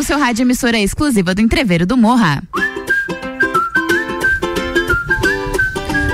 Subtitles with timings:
[0.00, 2.42] no seu rádio emissora exclusiva do Entreveiro do Morra.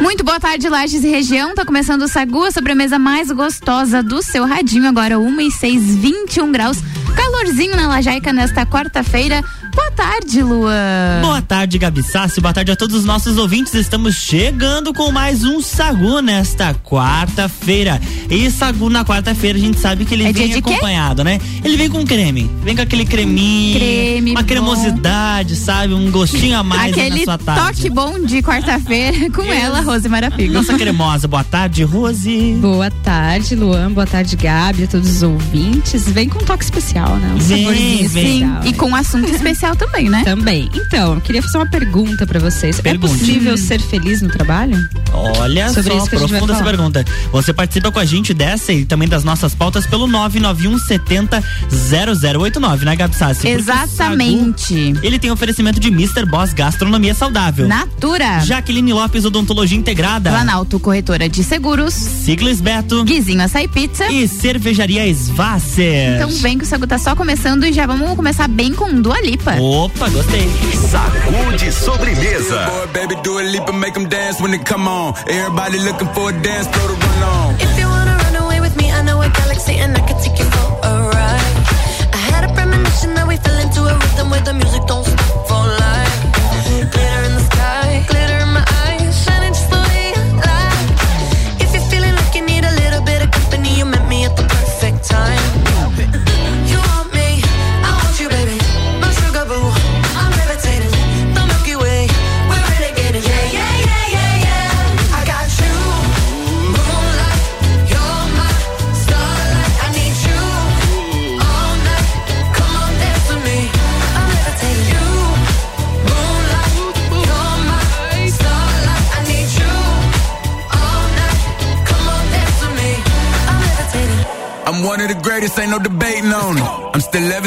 [0.01, 1.55] Muito boa tarde, Lages e região.
[1.55, 4.89] Tá começando o Sagu, a sobremesa mais gostosa do seu radinho.
[4.89, 6.79] Agora 1 e 6, 21 graus.
[7.15, 9.45] Calorzinho na Lajaica nesta quarta-feira.
[9.77, 11.21] Boa tarde, Luan.
[11.21, 12.41] Boa tarde, Gabi Sassi.
[12.41, 13.75] Boa tarde a todos os nossos ouvintes.
[13.75, 18.01] Estamos chegando com mais um Sagu nesta quarta-feira.
[18.31, 20.73] E Sagu na quarta-feira a gente sabe que ele É vem de quê?
[20.73, 21.39] acompanhado, né?
[21.63, 22.51] Ele vem com creme.
[22.63, 23.79] Vem com aquele creminho.
[23.79, 24.47] Creme Uma bom.
[24.47, 25.93] cremosidade, sabe?
[25.93, 27.83] Um gostinho a mais Aquele na sua tarde.
[27.83, 30.55] toque bom de quarta-feira com ela, Rose Marafigo.
[30.55, 31.29] Nossa cremosa.
[31.29, 32.57] Boa tarde, Rose.
[32.63, 33.93] Boa tarde, Luan.
[33.93, 36.09] Boa tarde, Gabi, a todos os ouvintes.
[36.09, 37.33] Vem com um toque especial, né?
[37.35, 38.27] Um Vem, saborzinho vem.
[38.41, 38.61] especial.
[38.65, 40.23] E com um assunto especial também, né?
[40.25, 40.71] Também.
[40.75, 42.81] Então, eu queria fazer uma pergunta pra vocês.
[42.81, 43.15] Pergunte.
[43.15, 44.77] É possível ser feliz no trabalho?
[45.13, 47.05] Olha Sobre só, isso que profunda essa pergunta.
[47.33, 52.85] Você participa com a gente dessa e também das nossas pautas pelo 991 70 0089,
[52.85, 53.49] né, Gabi Sassi?
[53.49, 54.93] Exatamente.
[54.93, 56.25] Sagu, ele tem oferecimento de Mr.
[56.27, 57.67] Boss Gastronomia Saudável.
[57.67, 58.41] Natura.
[58.41, 60.31] Jaqueline Lopes Odontologia Integrada.
[60.31, 61.95] Planalto Corretora de Seguros.
[61.95, 63.05] Siglis Beto.
[63.05, 64.11] Guizinho Açaí Pizza.
[64.11, 66.17] E Cervejaria Svasser.
[66.17, 69.21] Então vem que o Sagu tá só começando e já vamos começar bem com Dua
[69.21, 69.56] Lipa.
[69.59, 70.49] Opa, gostei.
[70.91, 72.67] Sagu de sobremesa.
[72.67, 75.15] Boy, baby, do a leap and make them dance when they come on.
[75.27, 77.55] Everybody looking for a dance floor to run on.
[77.61, 80.39] If you wanna run away with me, I know a galaxy and I can take
[80.39, 80.76] you for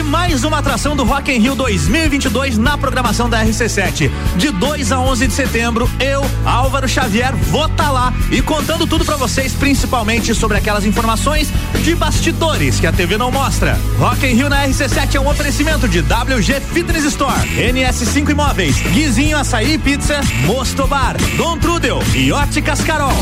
[0.00, 4.10] Mais uma atração do Rock in Rio 2022 na programação da RC7.
[4.36, 9.04] De 2 a 11 de setembro, eu, Álvaro Xavier, vou estar lá e contando tudo
[9.04, 11.48] pra vocês, principalmente sobre aquelas informações
[11.82, 13.78] de bastidores que a TV não mostra.
[13.98, 19.36] Rock in Rio na RC7 é um oferecimento de WG Fitness Store, NS5 Imóveis, Guizinho
[19.36, 23.12] Açaí Pizza, Mosto Bar, Dom Trudel e Óticas Carol.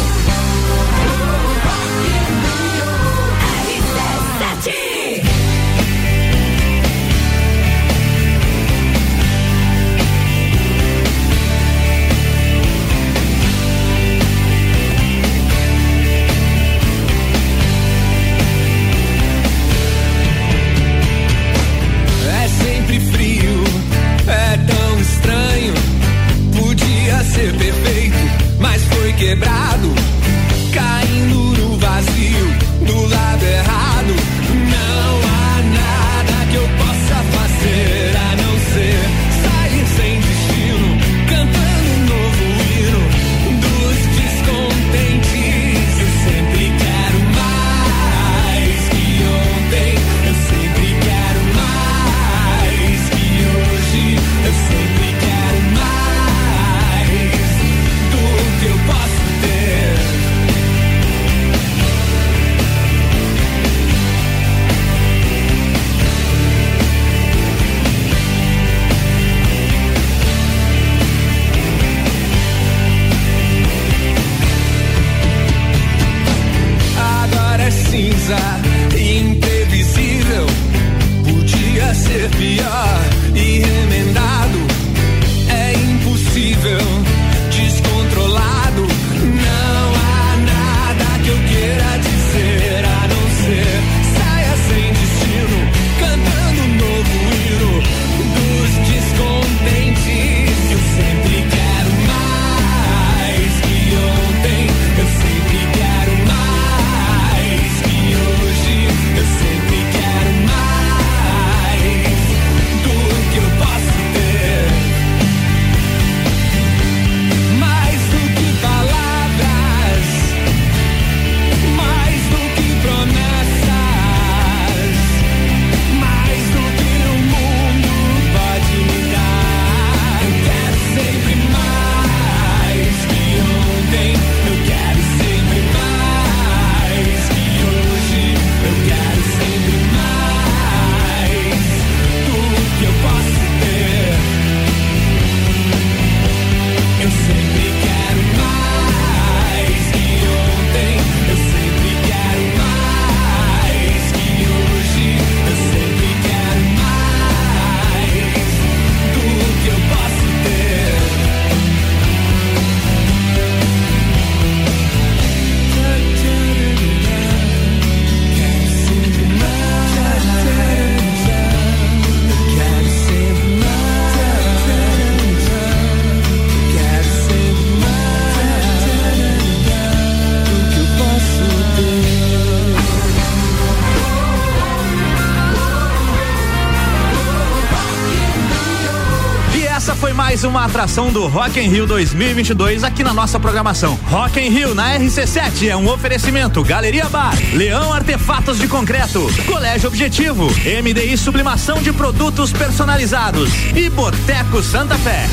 [190.40, 193.98] Mais uma atração do Rock in Rio 2022 aqui na nossa programação.
[194.04, 199.88] Rock in Rio na RC7 é um oferecimento Galeria Bar, Leão Artefatos de Concreto, Colégio
[199.88, 205.26] Objetivo, MDI Sublimação de Produtos Personalizados e Boteco Santa Fé.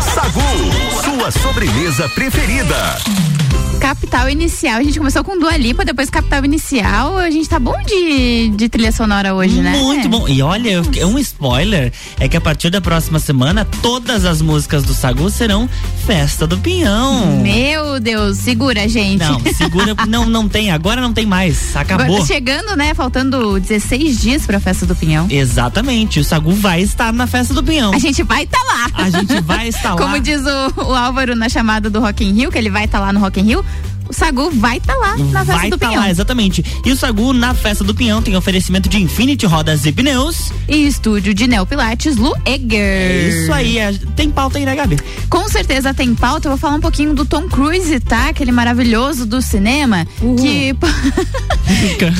[0.00, 3.33] Sagu, sua sobremesa preferida.
[3.84, 4.78] Capital Inicial.
[4.78, 7.18] A gente começou com Dua Lipa, depois Capital Inicial.
[7.18, 9.76] A gente tá bom de, de trilha sonora hoje, né?
[9.76, 10.26] Muito bom.
[10.26, 14.94] E olha, um spoiler é que a partir da próxima semana, todas as músicas do
[14.94, 15.68] Sagu serão
[16.06, 17.40] Festa do Pinhão.
[17.40, 19.20] Meu Deus, segura, gente.
[19.20, 19.94] Não, segura.
[20.06, 20.70] não, não tem.
[20.70, 21.74] Agora não tem mais.
[21.74, 22.20] Agora Acabou.
[22.20, 22.92] tá chegando, né?
[22.92, 25.26] Faltando 16 dias pra festa do Pinhão.
[25.30, 26.20] Exatamente.
[26.20, 27.94] O Sagu vai estar na Festa do Pinhão.
[27.94, 28.90] A gente vai estar lá.
[28.92, 29.96] A gente vai estar lá.
[29.96, 33.00] Como diz o, o Álvaro na chamada do Rock in Rio, que ele vai estar
[33.00, 33.64] lá no Rock in Rio.
[34.14, 36.02] O Sagu vai estar lá na festa vai do tá Pinhão.
[36.02, 36.64] lá, exatamente.
[36.84, 40.52] E o Sagu, na festa do Pinhão, tem oferecimento de Infinity Rodas e Pneus.
[40.68, 42.80] E estúdio de Neo Pilates, Lu Eger.
[42.80, 44.98] É isso aí, é- tem pauta aí, né, Gabi?
[45.28, 46.46] Com certeza tem pauta.
[46.46, 48.28] Eu vou falar um pouquinho do Tom Cruise, tá?
[48.28, 50.06] Aquele maravilhoso do cinema.
[50.40, 50.74] Que.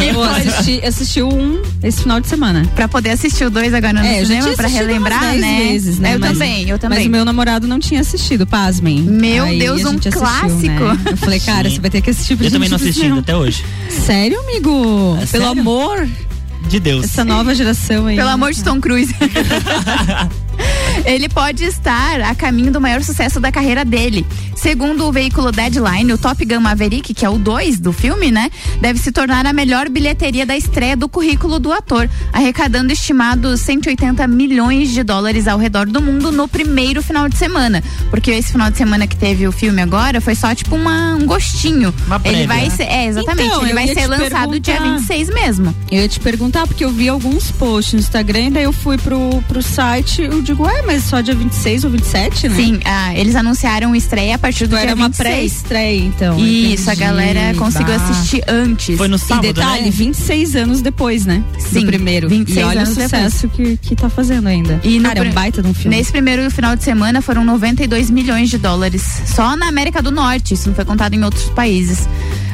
[0.05, 2.65] Eu assisti, assisti um esse final de semana.
[2.75, 5.59] Pra poder assistir o dois agora no É, cinema, pra relembrar, umas 10 né?
[5.59, 6.15] vezes, né?
[6.15, 6.99] Eu Mas- também, eu também.
[7.01, 9.01] Mas o meu namorado não tinha assistido, pasmem.
[9.03, 10.63] Meu Aí Deus, um assistiu, clássico.
[10.67, 10.99] né?
[11.11, 11.77] Eu falei, cara, Sim.
[11.85, 13.63] Vai ter que assistir pra Eu gente também não assisti até hoje.
[13.91, 15.19] Sério, amigo?
[15.21, 15.61] É Pelo sério?
[15.61, 16.09] amor,
[16.67, 17.05] De Deus.
[17.05, 18.17] essa nova geração aí.
[18.17, 18.35] Pelo né?
[18.35, 19.15] amor de Tom Cruise.
[21.05, 24.27] Ele pode estar a caminho do maior sucesso da carreira dele.
[24.65, 28.51] Segundo o veículo Deadline, o Top Gun Maverick, que é o 2 do filme, né,
[28.81, 34.27] deve se tornar a melhor bilheteria da estreia do currículo do ator, arrecadando estimados 180
[34.27, 37.85] milhões de dólares ao redor do mundo no primeiro final de semana.
[38.09, 41.27] Porque esse final de semana que teve o filme agora foi só tipo uma- um
[41.27, 41.93] gostinho.
[42.07, 42.71] Uma ele prévia, vai né?
[42.71, 44.97] ser, é, exatamente, Então, ele vai ser lançado dia perguntar.
[44.97, 45.77] 26 mesmo.
[45.91, 48.97] Eu ia te perguntar, porque eu vi alguns posts no Instagram, e daí eu fui
[48.97, 52.57] pro, pro site, eu digo, ué, mas só dia 26 ou 27, né?
[52.57, 55.29] Sim, ah, eles anunciaram estreia a partir do Tipo, dia era uma 26.
[55.29, 56.39] pré-estreia, então.
[56.39, 57.01] Isso, a entendi.
[57.09, 58.05] galera conseguiu Bah.
[58.05, 58.97] assistir antes.
[58.97, 59.91] Foi no E sábado, detalhe, né?
[59.91, 61.43] 26 anos depois, né?
[61.59, 62.29] Sim, do primeiro.
[62.29, 64.81] 26 e olha o anos sucesso que, que tá fazendo ainda.
[64.85, 65.97] E Cara, é um baita de um filme.
[65.97, 69.03] Nesse primeiro final de semana foram 92 milhões de dólares.
[69.27, 72.09] Só na América do Norte, isso não foi contado em outros países.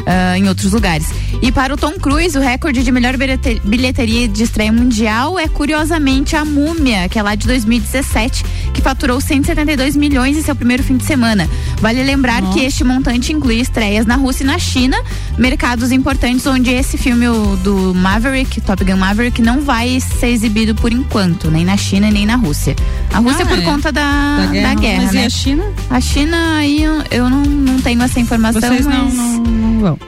[0.06, 1.06] Ah, em outros lugares.
[1.42, 5.48] E para o Tom Cruise, o recorde de melhor bilhete- bilheteria de estreia mundial é
[5.48, 10.82] curiosamente a Múmia, que é lá de 2017, que faturou 172 milhões em seu primeiro
[10.82, 11.48] fim de semana.
[11.80, 15.00] Vale lembrar que este montante inclui estreias na Rússia e na China,
[15.38, 17.26] mercados importantes onde esse filme
[17.62, 22.26] do Maverick, Top Gun Maverick, não vai ser exibido por enquanto, nem na China nem
[22.26, 22.76] na Rússia.
[23.12, 23.62] A Rússia Ah, por é.
[23.62, 25.22] conta da, da guerra, da guerra mas né?
[25.22, 25.64] e a China?
[25.88, 29.80] A China aí eu, eu não, não tenho essa informação, Vocês não, mas não, não
[29.80, 29.98] vão.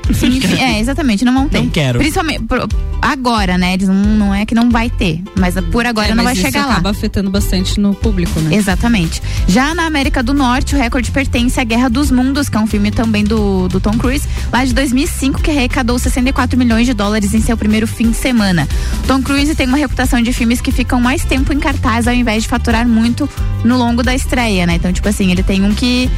[0.61, 1.59] É, exatamente, não vão ter.
[1.59, 1.99] Não quero.
[1.99, 2.69] Principalmente pro-
[3.01, 3.75] agora, né?
[3.75, 6.67] Eles não, não é que não vai ter, mas por agora É, não vai chegar
[6.67, 6.73] lá.
[6.73, 8.55] acaba afetando bastante no público, né?
[8.57, 9.23] Exatamente.
[9.49, 12.67] Já na América do Norte, o recorde pertence à Guerra dos Mundos, que é um
[12.67, 17.33] filme também do, do Tom Cruise, lá de 2005, que arrecadou 64 milhões de dólares
[17.35, 18.69] em seu primeiro fim de semana.
[19.07, 22.43] Tom Cruise tem uma reputação de filmes que ficam mais tempo em cartaz ao invés
[22.43, 23.29] de faturar muito
[23.65, 24.75] no longo da estreia, né?
[24.75, 26.11] Então, tipo assim, ele tem um que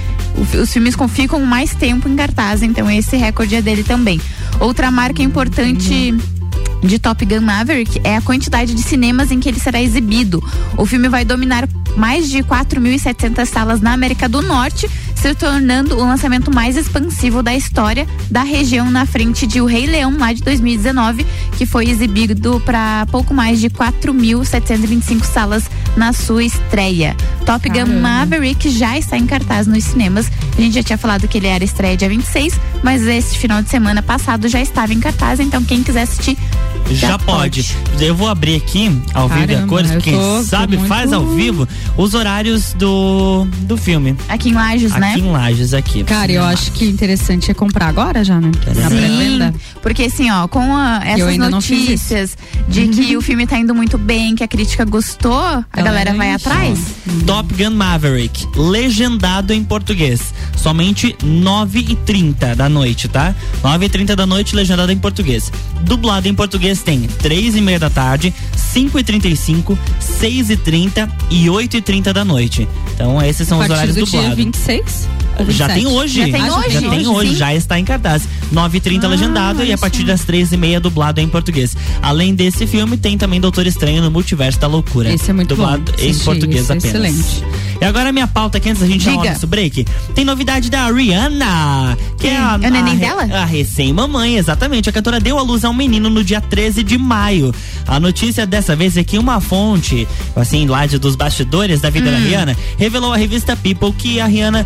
[0.61, 4.21] os filmes ficam mais tempo em cartaz, então esse recorde é dele também.
[4.61, 6.15] Outra marca importante
[6.83, 10.43] de Top Gun Maverick é a quantidade de cinemas em que ele será exibido.
[10.77, 16.05] O filme vai dominar mais de 4.700 salas na América do Norte, se tornando o
[16.05, 20.43] lançamento mais expansivo da história da região na frente de O Rei Leão, lá de
[20.43, 21.25] 2019,
[21.57, 25.65] que foi exibido para pouco mais de 4.725 salas
[25.97, 27.17] na sua estreia.
[27.47, 28.01] Top Gun Caramba.
[28.01, 30.31] Maverick já está em cartaz nos cinemas.
[30.57, 33.69] A gente já tinha falado que ele era estreia dia 26, mas esse final de
[33.69, 36.37] semana passado já estava em cartaz, então quem quiser assistir
[36.91, 37.63] Já, Já pode.
[37.65, 38.05] pode.
[38.05, 41.27] Eu vou abrir aqui, ao vivo e a cores, quem tô- sabe muito- faz ao
[41.27, 44.15] vivo, os horários do, do filme.
[44.29, 45.15] aqui em Lages, aqui né?
[45.19, 46.05] em Lages, aqui.
[46.05, 48.51] Cara, eu acho que interessante é comprar agora já, né?
[48.67, 49.55] Na Sim, pré-venda.
[49.83, 52.37] porque assim, ó, com a- essas notícias
[52.69, 56.33] de que o filme tá indo muito bem, que a crítica gostou, a galera vai
[56.33, 56.79] atrás.
[57.27, 60.33] Top Gun Maverick, legendado em português.
[60.57, 63.35] Somente 9h30 da noite, tá?
[63.63, 65.53] 9h30 da noite, legendado em português.
[65.83, 68.35] Dublado em português tem 3h30 da tarde,
[68.75, 69.77] 5h35,
[70.21, 72.67] 6h30 e 8h30 da noite.
[72.95, 74.37] Então, esses são os horários do dia dublados.
[74.37, 75.09] 26?
[75.51, 75.75] Já 27?
[75.75, 76.19] tem hoje.
[76.19, 76.71] Já tem hoje?
[76.71, 77.37] Já tem hoje, Sim.
[77.37, 78.23] já está em cartaz.
[78.53, 81.77] 9h30 Ah, legendado e a partir das 3h30 dublado em português.
[82.03, 85.13] Além desse filme, tem também Doutor Estranho no Multiverso da Loucura.
[85.13, 85.99] Esse é muito dublado bom.
[85.99, 86.85] em Assisti, português é apenas.
[86.85, 87.45] excelente.
[87.81, 89.23] E agora a minha pauta aqui, antes da gente dar Diga.
[89.23, 93.23] o nosso break, tem novidade da Rihanna, que é a, É o neném a, dela?
[93.43, 94.89] a recém-mamãe, exatamente.
[94.89, 97.55] A cantora deu à luz a um menino no dia 13 de maio.
[97.87, 102.11] A notícia dessa vez é que uma fonte, assim, lá de, dos bastidores da vida
[102.11, 102.21] da Hum.
[102.25, 104.65] Rihanna, revelou à revista People que a Rihanna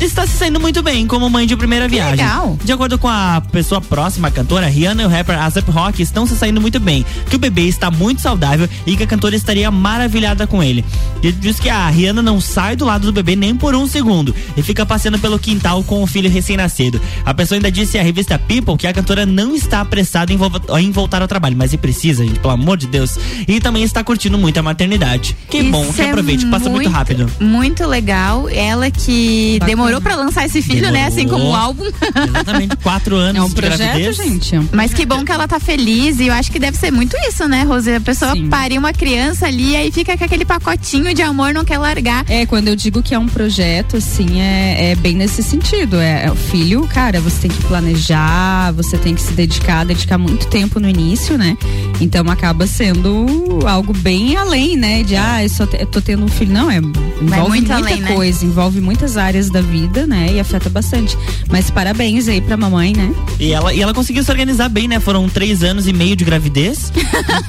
[0.00, 2.12] está se saindo muito bem como mãe de primeira viagem.
[2.24, 2.58] legal.
[2.64, 6.26] De acordo com a pessoa próxima à cantora, Rihanna e o rapper Asap Rock estão
[6.26, 9.70] se saindo muito bem, que o bebê está muito saudável e que a cantora estaria
[9.70, 10.84] maravilhada com ele.
[11.22, 14.34] Ele diz que a Rihanna não sai do lado do bebê nem por um segundo
[14.56, 17.00] e fica passeando pelo quintal com o filho recém-nascido.
[17.24, 20.38] A pessoa ainda disse à revista People que a cantora não está apressada em,
[20.80, 23.18] em voltar ao trabalho, mas e precisa, gente, pelo amor de Deus.
[23.46, 25.36] E também está curtindo muito a maternidade.
[25.48, 27.30] Que Isso bom, que é aproveite, passa muito, rápido.
[27.40, 28.48] Muito legal.
[28.48, 29.66] Ela que Bacana.
[29.76, 31.06] demorou pra lançar esse filho, né?
[31.06, 31.54] Assim como o Demorou.
[31.56, 31.84] álbum.
[32.28, 34.16] Exatamente, quatro anos É um de projeto, gravidez.
[34.16, 34.54] gente.
[34.56, 36.90] é um Mas que bom que ela tá feliz e eu acho que deve ser
[36.90, 37.92] muito isso, né, Rose?
[37.92, 38.48] A pessoa Sim.
[38.48, 42.24] parir uma criança ali aí fica com aquele pacotinho de amor, não quer largar largar.
[42.28, 45.96] É, quando eu digo que é um projeto, assim, é, é bem nesse sentido.
[45.96, 50.18] É, é o filho, cara, você tem que planejar, você tem que se dedicar, dedicar
[50.18, 51.56] muito tempo no início, né?
[52.00, 55.02] Então acaba sendo algo bem além, né?
[55.04, 56.52] De, ah, eu, só te- eu tô tendo um filho.
[56.52, 58.12] Não, é, envolve muito muita além, né?
[58.12, 60.32] coisa, envolve muitas áreas da vida, né?
[60.32, 61.16] E afeta bastante.
[61.48, 63.14] Mas parabéns aí pra mamãe, né?
[63.38, 64.98] E ela, e ela conseguiu se organizar bem, né?
[64.98, 66.92] Foram três anos e meio de gravidez.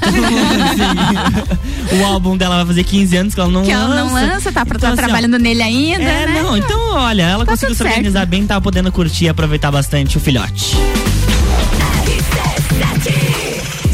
[0.06, 3.84] Então, assim, o álbum dela vai fazer 15 anos que ela não Que lança.
[3.86, 6.42] ela não lança, tá, pra, Então, tá assim, ó, trabalhando nele ainda, É, né?
[6.42, 7.92] não, então olha, ela Tá conseguiu se certo.
[7.92, 10.75] organizar bem, tava podendo curtir e aproveitar bastante o filhote.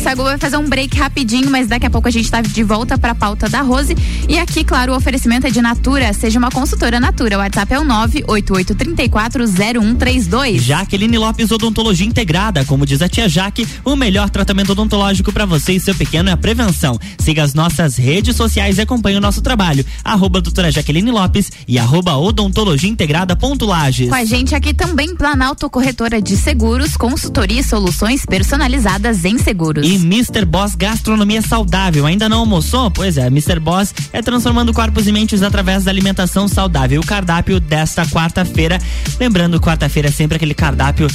[0.02, 2.98] Sagu vai fazer um break rapidinho, mas daqui a pouco a gente tá de volta
[2.98, 3.96] pra pauta da Rose.
[4.28, 6.12] E aqui, claro, o oferecimento é de Natura.
[6.12, 7.38] Seja uma consultora Natura.
[7.38, 10.60] O WhatsApp é o 988340132.
[10.60, 15.74] Jaqueline Lopes Odontologia Integrada, como diz a tia Jaque, o melhor tratamento odontológico para você
[15.74, 17.00] e seu pequeno é a prevenção.
[17.20, 19.86] Siga as nossas redes sociais e acompanhe o nosso trabalho.
[20.04, 24.10] Arroba doutora Jaqueline Lopes e arroba odontologia integrada ponto Lages.
[24.10, 29.86] Com a gente aqui também Planalto Corretora de Seguros, consultoria e soluções personalizadas em seguros.
[29.86, 30.46] E Mr.
[30.46, 32.06] Boss Gastronomia Saudável.
[32.06, 32.90] Ainda não almoçou?
[32.92, 33.60] Pois é, Mr.
[33.60, 37.02] Boss é transformando corpos e mentes através da alimentação saudável.
[37.02, 38.78] O cardápio desta quarta-feira.
[39.20, 41.08] Lembrando, quarta-feira é sempre aquele cardápio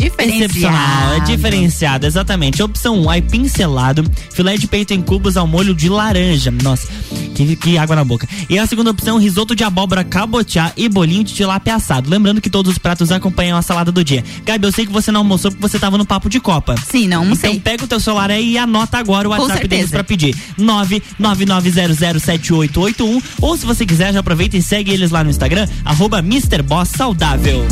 [0.00, 2.62] Excepcional, é diferenciado, exatamente.
[2.62, 6.50] Opção 1, aipim selado, filé de peito em cubos ao molho de laranja.
[6.50, 6.88] Nossa,
[7.34, 8.26] que, que água na boca.
[8.48, 12.08] E a segunda opção, risoto de abóbora cabotiá e bolinho de tilápia assado.
[12.08, 14.24] Lembrando que todos os pratos acompanham a salada do dia.
[14.44, 16.74] Gabi, eu sei que você não almoçou porque você tava no papo de Copa.
[16.90, 17.50] Sim, não almocei.
[17.50, 20.34] Então pega o teu celular aí e anota agora o WhatsApp deles pra pedir.
[20.58, 26.62] 999007881 ou se você quiser, já aproveita e segue eles lá no Instagram, arroba Mr.
[26.62, 27.66] Boss Saudável.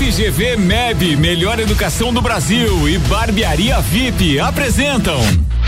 [0.00, 5.20] FGV MEB, Melhor Educação do Brasil e Barbearia VIP apresentam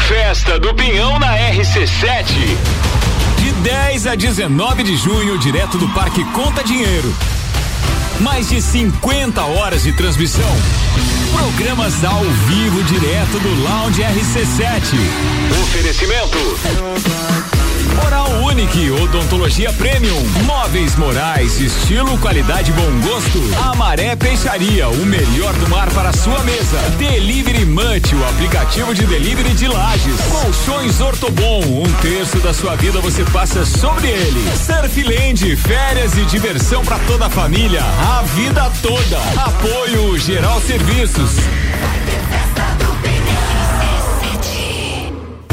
[0.09, 2.33] Festa do Pinhão na RC7.
[3.37, 7.15] De 10 a 19 de junho, direto do Parque Conta Dinheiro.
[8.21, 10.57] Mais de 50 horas de transmissão.
[11.37, 14.95] Programas ao vivo direto do Lounge RC7.
[15.63, 17.62] Oferecimento.
[18.07, 23.41] Oral Unique, Odontologia Premium, Móveis Morais, estilo, qualidade e bom gosto.
[23.71, 26.79] Amaré Peixaria, o melhor do mar para sua mesa.
[26.99, 30.21] Delivery Munch, o aplicativo de delivery de lajes.
[30.31, 34.45] Colchões Ortobon, um terço da sua vida você passa sobre ele.
[34.57, 39.19] Surfland, férias e diversão para toda a família, a vida toda.
[39.37, 41.37] Apoio Geral Serviços.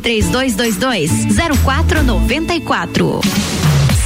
[0.00, 1.10] 3222
[1.64, 3.20] 0494.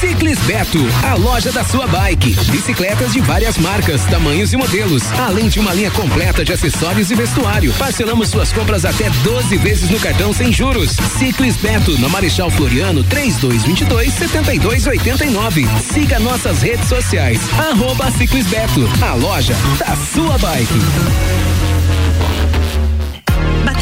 [0.01, 2.35] Ciclis Beto, a loja da sua bike.
[2.51, 7.15] Bicicletas de várias marcas, tamanhos e modelos, além de uma linha completa de acessórios e
[7.15, 7.73] vestuário.
[7.79, 10.91] Parcelamos suas compras até 12 vezes no cartão sem juros.
[11.19, 15.67] Ciclis Beto, na Marechal Floriano, 3222 7289.
[15.81, 17.41] Siga nossas redes sociais.
[17.59, 21.74] Arroba Ciclis Beto, a loja da sua bike.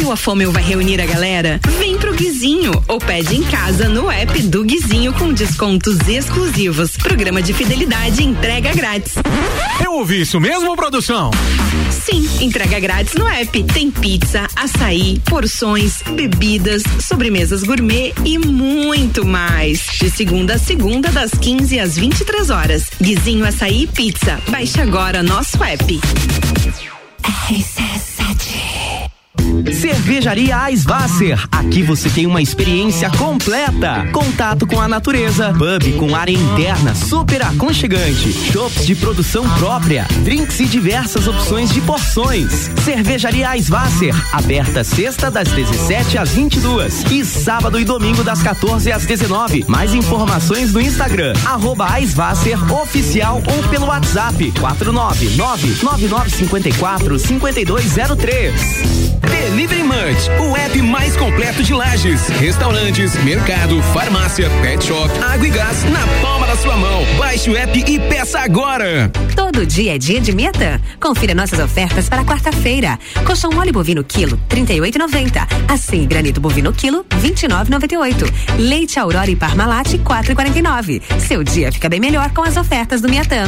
[0.03, 1.61] Bateu a fome ou vai reunir a galera?
[1.79, 6.97] Vem pro Guizinho ou pede em casa no app do Guizinho com descontos exclusivos.
[6.97, 9.13] Programa de fidelidade e entrega grátis.
[9.81, 11.31] Eu ouvi isso mesmo, produção?
[11.89, 13.63] Sim, entrega grátis no app.
[13.63, 19.87] Tem pizza, açaí, porções, bebidas, sobremesas gourmet e muito mais.
[20.01, 22.87] De segunda a segunda, das 15 às 23 horas.
[23.01, 24.41] Guizinho Açaí e Pizza.
[24.49, 26.01] Baixe agora nosso app.
[29.71, 31.39] Cervejaria Eisvasser.
[31.51, 34.07] Aqui você tem uma experiência completa.
[34.13, 40.59] Contato com a natureza, pub com área interna super aconchegante, shops de produção própria, drinks
[40.61, 42.71] e diversas opções de porções.
[42.85, 49.07] Cervejaria Eisvasser, aberta sexta das 17 às 22 e sábado e domingo das 14 às
[49.07, 49.65] 19.
[49.69, 59.13] Mais informações no Instagram arroba Eisvasser oficial ou pelo WhatsApp 499 9954 5203.
[59.53, 59.83] Delivery
[60.41, 66.01] o app mais completo de lajes, restaurantes, mercado, farmácia, pet shop, água e gás na
[66.23, 67.05] palma da sua mão.
[67.19, 69.11] Baixe o app e peça agora.
[69.37, 70.81] Todo dia é dia de Miatã.
[70.99, 72.99] Confira nossas ofertas para quarta-feira.
[73.27, 75.47] Colchão mole bovino quilo, 38,90.
[75.69, 78.59] Assim, granito bovino quilo, 29,98.
[78.59, 81.03] Leite Aurora e Parmalat, 4,49.
[81.21, 83.45] Seu dia fica bem melhor com as ofertas do Miatã.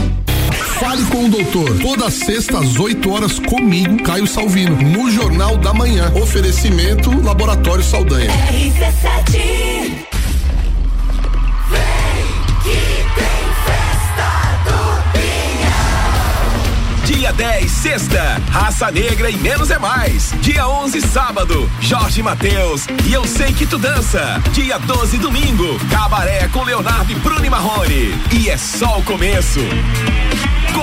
[0.52, 1.78] Fale com o doutor.
[1.78, 6.12] Toda sexta às 8 horas comigo, Caio Salvino, no Jornal da Manhã.
[6.14, 8.30] Oferecimento Laboratório Saldanha.
[8.30, 9.74] RC7
[17.24, 20.34] Dia 10, sexta, Raça Negra e Menos é Mais.
[20.42, 24.42] Dia 11, sábado, Jorge Mateus e Eu Sei Que Tu Dança.
[24.52, 28.14] Dia 12, domingo, Cabaré com Leonardo e Bruno e Marrone.
[28.30, 29.60] E é só o começo.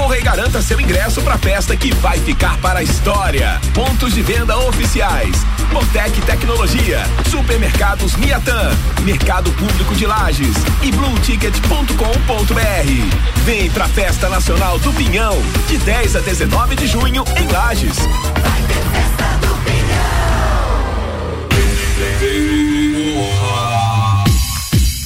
[0.02, 3.62] Corra e garanta seu ingresso pra festa que vai ficar para a história.
[3.72, 5.46] Pontos de venda oficiais.
[5.72, 13.44] Botec Tecnologia, Supermercados Miatã, Mercado Público de Lages e blueticket.com.br.
[13.46, 17.98] Vem pra Festa Nacional do Pinhão, de 10 a 19 de junho em Lages.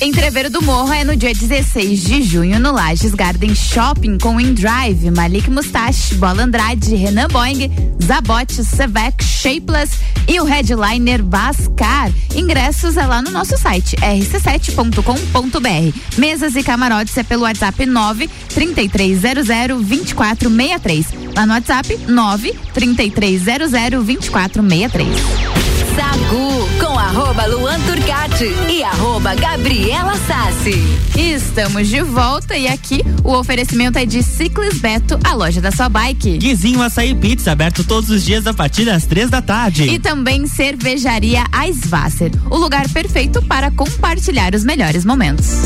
[0.05, 5.09] Entreveiro do Morro é no dia 16 de junho no Lages Garden Shopping com InDrive,
[5.09, 7.71] Malik Mustache, Bola Andrade, Renan Boing,
[8.03, 12.11] Zabot, Sevec, Shapeless e o headliner Vascar.
[12.35, 15.99] Ingressos é lá no nosso site rc7.com.br.
[16.19, 21.07] Mesas e camarotes é pelo WhatsApp 9 3300 2463.
[21.35, 25.74] Lá no WhatsApp 9 3300 2463.
[25.95, 30.83] Sagu com arroba Luan Turcati e arroba Gabriela Sassi.
[31.17, 35.87] Estamos de volta e aqui o oferecimento é de Ciclis Beto, a loja da sua
[35.87, 36.37] bike.
[36.37, 39.83] Guizinho Açaí Pizza, aberto todos os dias a partir das três da tarde.
[39.83, 45.61] E também cervejaria Eisvasser, o lugar perfeito para compartilhar os melhores momentos.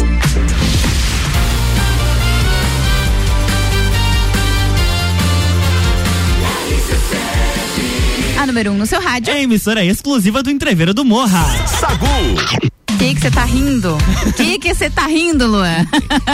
[8.39, 9.31] A número 1 um no seu rádio.
[9.33, 11.45] É a emissora exclusiva do Entreveiro do Morra.
[11.67, 12.05] Sagu.
[12.91, 13.97] O que que você tá rindo?
[14.27, 15.85] O que que você tá rindo, Luan?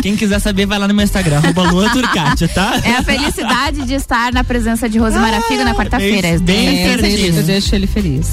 [0.01, 2.79] Quem quiser saber, vai lá no meu Instagram, arroba Luan Turcati, tá?
[2.83, 6.39] É a felicidade de estar na presença de Rosemara Figo na quarta-feira.
[6.39, 7.17] bem- bem certinho.
[7.17, 7.39] disso.
[7.39, 8.29] Eu deixo ele feliz.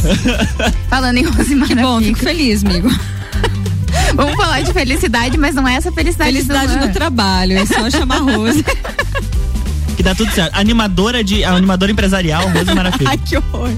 [0.89, 2.15] Falando em Rosemara Bom, Figo.
[2.17, 2.89] fico feliz, amigo.
[4.15, 6.33] Vamos falar de felicidade, mas não é essa felicidade.
[6.33, 8.65] Felicidade do no trabalho, é só chamar Rose.
[9.97, 10.55] Que dá tudo certo.
[10.57, 11.45] Animadora de.
[11.45, 13.11] Animadora empresarial, Rosa Maravilha.
[13.11, 13.71] Ai, que horror.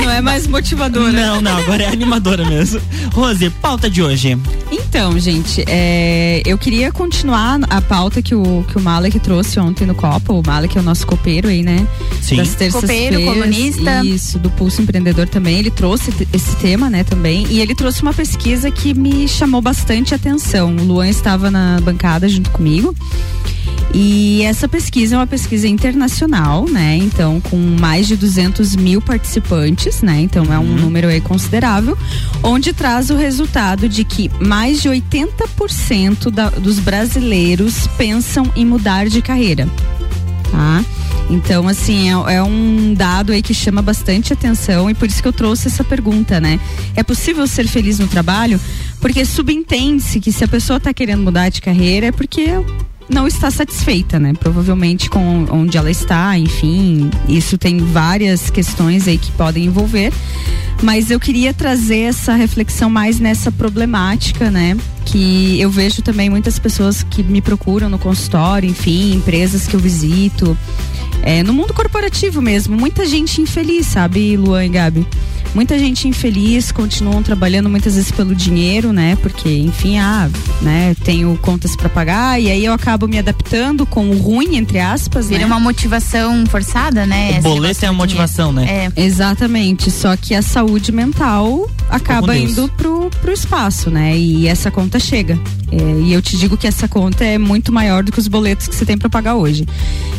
[0.00, 1.12] Não é mais motivadora.
[1.12, 2.80] Não, não, agora é animadora mesmo.
[3.12, 4.38] Rose, pauta de hoje.
[4.70, 9.86] Então, gente, é, eu queria continuar a pauta que o, que o Malek trouxe ontem
[9.86, 10.32] no Copa.
[10.32, 11.86] O Malek é o nosso copeiro aí, né?
[12.20, 12.36] Sim.
[12.36, 13.18] Das terças-feiras.
[13.18, 14.04] Copeiro, colunista.
[14.04, 15.58] Isso, do Pulso Empreendedor também.
[15.58, 17.46] Ele trouxe esse tema, né, também.
[17.48, 20.74] E ele trouxe uma pesquisa que me chamou bastante atenção.
[20.74, 22.94] O Luan estava na bancada junto comigo.
[23.94, 26.96] E essa pesquisa é uma pesquisa internacional, né?
[26.96, 30.20] Então, com mais de 200 mil participantes, né?
[30.20, 31.96] Então, é um número aí considerável,
[32.42, 39.08] onde traz o resultado de que mais de 80% da, dos brasileiros pensam em mudar
[39.08, 39.68] de carreira,
[40.50, 40.84] tá?
[41.30, 45.28] Então, assim, é, é um dado aí que chama bastante atenção e por isso que
[45.28, 46.58] eu trouxe essa pergunta, né?
[46.96, 48.60] É possível ser feliz no trabalho?
[49.00, 52.50] Porque subentende-se que se a pessoa está querendo mudar de carreira é porque
[53.08, 54.32] não está satisfeita, né?
[54.38, 60.12] Provavelmente com onde ela está, enfim, isso tem várias questões aí que podem envolver.
[60.82, 64.76] Mas eu queria trazer essa reflexão mais nessa problemática, né?
[65.04, 69.80] Que eu vejo também muitas pessoas que me procuram no consultório, enfim, empresas que eu
[69.80, 70.56] visito.
[71.22, 75.06] É, no mundo corporativo mesmo, muita gente infeliz, sabe, Luan e Gabi?
[75.54, 79.16] Muita gente infeliz, continuam trabalhando muitas vezes pelo dinheiro, né?
[79.22, 80.28] Porque, enfim, ah,
[80.60, 84.80] né, tenho contas para pagar e aí eu acabo me adaptando com o ruim, entre
[84.80, 85.46] aspas, Vira né?
[85.46, 87.38] uma motivação forçada, né?
[87.38, 88.90] O boleto é a motivação, né?
[88.96, 89.00] É.
[89.00, 94.16] Exatamente, só que a saúde mental acaba indo pro, pro espaço, né?
[94.18, 95.38] E essa conta chega.
[95.70, 98.68] É, e eu te digo que essa conta é muito maior do que os boletos
[98.68, 99.66] que você tem para pagar hoje.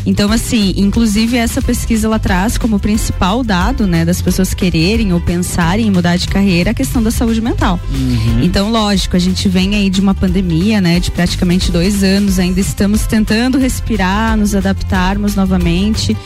[0.04, 5.20] Então, assim, inclusive essa pesquisa ela traz como principal dado, né, das pessoas quererem ou
[5.20, 7.80] pensarem em mudar de carreira a questão da saúde mental.
[8.42, 12.60] Então, lógico, a gente vem aí de uma pandemia, né, de praticamente dois anos, ainda
[12.60, 16.16] estamos tentando respirar, nos adaptarmos novamente.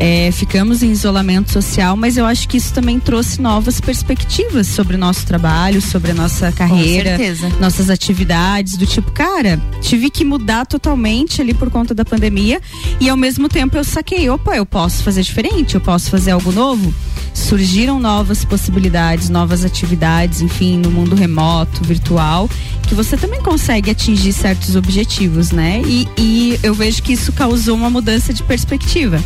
[0.00, 4.94] É, ficamos em isolamento social, mas eu acho que isso também trouxe novas perspectivas sobre
[4.94, 7.52] o nosso trabalho, sobre a nossa carreira, certeza.
[7.90, 12.60] Atividades, do tipo, cara, tive que mudar totalmente ali por conta da pandemia
[13.00, 16.52] e ao mesmo tempo eu saquei, opa, eu posso fazer diferente, eu posso fazer algo
[16.52, 16.92] novo.
[17.34, 22.50] surgiram novas possibilidades, novas atividades, enfim, no mundo remoto, virtual,
[22.88, 25.82] que você também consegue atingir certos objetivos, né?
[25.86, 29.22] E, e eu vejo que isso causou uma mudança de perspectiva.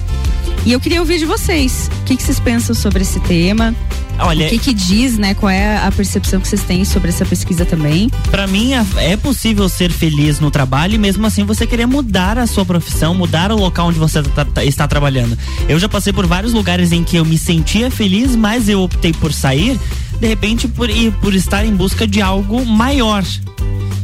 [0.64, 1.90] E eu queria ouvir de vocês.
[2.02, 3.74] O que, que vocês pensam sobre esse tema?
[4.18, 5.34] Olha, o que, que diz, né?
[5.34, 8.10] Qual é a percepção que vocês têm sobre essa pesquisa também?
[8.30, 12.46] Pra mim é- possível ser feliz no trabalho e mesmo assim você querer mudar a
[12.46, 15.36] sua profissão, mudar o local onde você tá- tá- está trabalhando.
[15.68, 19.12] Eu já passei por vários lugares em que eu me sentia feliz, mas eu optei
[19.12, 19.78] por sair,
[20.20, 20.88] de repente por
[21.20, 23.24] por estar em busca de algo maior.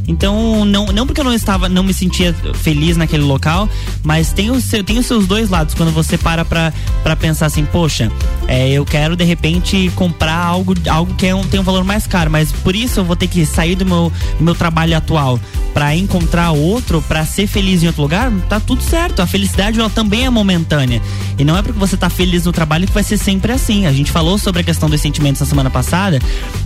[0.09, 3.69] Então, não, não porque eu não estava, não me sentia feliz naquele local,
[4.03, 5.75] mas tem, o seu, tem os seus dois lados.
[5.75, 8.11] Quando você para pra, pra pensar assim, poxa,
[8.49, 12.07] é, eu quero de repente comprar algo, algo que é um, tem um valor mais
[12.07, 15.39] caro, mas por isso eu vou ter que sair do meu, meu trabalho atual
[15.75, 19.21] pra encontrar outro, pra ser feliz em outro lugar, tá tudo certo.
[19.21, 21.01] A felicidade ela também é momentânea.
[21.39, 23.87] E não é porque você tá feliz no trabalho que vai ser sempre assim.
[23.87, 26.19] A gente falou sobre a questão dos sentimentos na semana passada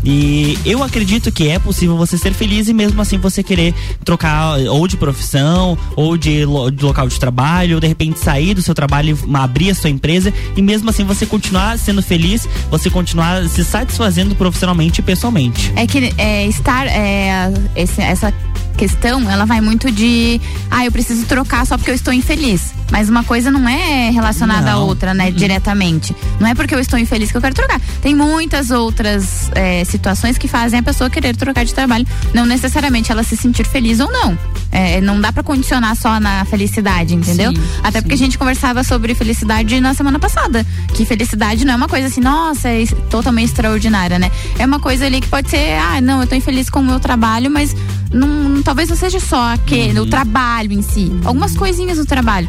[0.04, 3.72] e eu acredito que é possível você ser feliz e mesmo assim você querer
[4.04, 8.52] trocar ou de profissão ou de, lo- de local de trabalho, ou de repente sair
[8.52, 12.48] do seu trabalho e abrir a sua empresa e mesmo assim você continuar sendo feliz,
[12.68, 15.72] você continuar se satisfazendo profissionalmente e pessoalmente.
[15.76, 16.88] É que é, estar.
[16.88, 18.34] É, esse- essa
[18.76, 20.40] questão, ela vai muito de.
[20.70, 22.72] Ah, eu preciso trocar só porque eu estou infeliz.
[22.90, 24.86] Mas uma coisa não é relacionada à Não.
[24.86, 25.30] outra, né?
[25.30, 26.14] Diretamente.
[26.38, 27.80] Não é porque eu estou infeliz que eu quero trocar.
[28.02, 32.06] Tem muitas outras é, situações que fazem a pessoa querer trocar de trabalho.
[32.34, 34.36] Não necessariamente ela se sentir feliz ou não.
[34.70, 37.52] É, não dá pra condicionar só na felicidade, entendeu?
[37.54, 40.66] Sim, Até porque a gente conversava sobre felicidade na semana passada.
[40.94, 44.30] Que felicidade não é uma coisa assim, nossa, é totalmente extraordinária, né?
[44.58, 47.00] É uma coisa ali que pode ser, ah, não, eu tô infeliz com o meu
[47.00, 47.74] trabalho, mas
[48.12, 51.10] não, talvez não seja só aquele, o trabalho em si.
[51.24, 52.48] Algumas coisinhas do trabalho.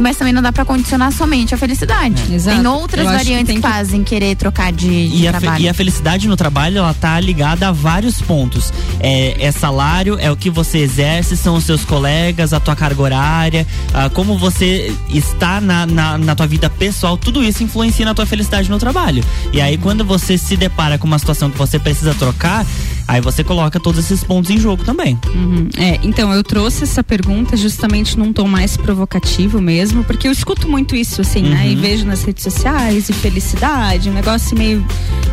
[0.00, 2.32] Mas também não dá pra condicionar somente a felicidade.
[2.32, 2.56] Exato.
[2.56, 5.62] Tem outras Eu variantes que, tem que- fazem querer trocar de, de E a, trabalho.
[5.64, 8.72] e a felicidade no trabalho, ela tá ligada a vários pontos.
[9.00, 13.02] É, é salário, é o que você exerce, são os seus colegas, a tua carga
[13.02, 18.14] horária, ah, como você está na, na, na tua vida pessoal, tudo isso influencia na
[18.14, 19.22] tua felicidade no trabalho.
[19.52, 22.64] E aí, quando você se depara com uma situação que você precisa trocar,
[23.06, 25.18] aí você coloca todos esses pontos em jogo também.
[25.34, 25.68] Uhum.
[25.76, 30.68] É, então eu trouxe essa pergunta justamente num tom mais provocativo mesmo, porque eu escuto
[30.68, 31.68] muito isso, assim, né?
[31.68, 31.80] E Uhum.
[31.80, 34.84] vejo nas redes sociais e felicidade, um negócio meio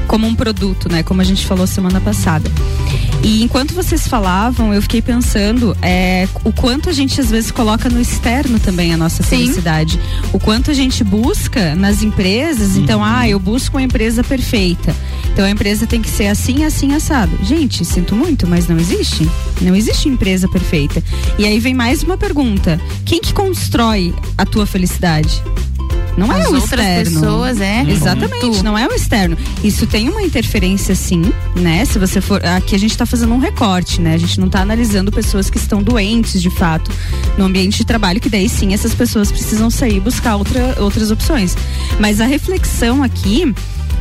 [0.08, 1.04] como um produto, né?
[1.04, 2.50] Como a gente falou semana passada.
[3.22, 7.90] E enquanto vocês falavam, eu fiquei pensando é, o quanto a gente às vezes coloca
[7.90, 9.30] no externo também a nossa Sim.
[9.30, 10.00] felicidade.
[10.32, 14.96] O quanto a gente busca nas empresas, então, ah, eu busco uma empresa perfeita.
[15.34, 17.38] Então a empresa tem que ser assim, assim, assado.
[17.44, 19.30] Gente, sinto muito, mas não existe.
[19.62, 21.04] Não existe empresa perfeita.
[21.38, 25.42] E aí vem mais uma pergunta: quem que constrói a tua felicidade?
[26.20, 27.22] Não é As o outras externo.
[27.22, 27.84] pessoas, é.
[27.88, 28.64] Exatamente, Tu.
[28.64, 29.38] não é o externo.
[29.64, 31.22] Isso tem uma interferência sim,
[31.56, 31.86] né?
[31.86, 32.46] Se você for.
[32.46, 34.14] Aqui a gente tá fazendo um recorte, né?
[34.14, 36.92] A gente não tá analisando pessoas que estão doentes de fato
[37.38, 41.10] no ambiente de trabalho, que daí sim essas pessoas precisam sair e buscar outra, outras
[41.12, 41.56] opções.
[42.00, 43.54] Mas a reflexão aqui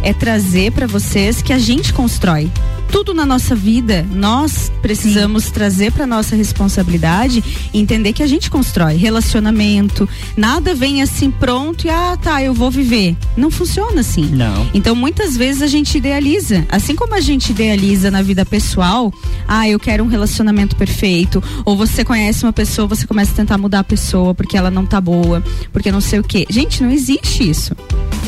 [0.03, 2.51] é trazer para vocês que a gente constrói.
[2.91, 8.51] Tudo na nossa vida, nós precisamos trazer para nossa responsabilidade e entender que a gente
[8.51, 10.09] constrói relacionamento.
[10.37, 13.15] Nada vem assim pronto e ah, tá, eu vou viver.
[13.37, 14.25] Não funciona assim.
[14.25, 14.71] Não.
[14.73, 16.65] Então, muitas vezes a gente idealiza.
[16.71, 19.13] Assim como a gente idealiza na vida pessoal,
[19.47, 21.43] ah, eu quero um relacionamento perfeito.
[21.67, 24.87] Ou você conhece uma pessoa, você começa a tentar mudar a pessoa porque ela não
[24.87, 26.47] tá boa, porque não sei o quê.
[26.49, 27.77] Gente, não existe isso.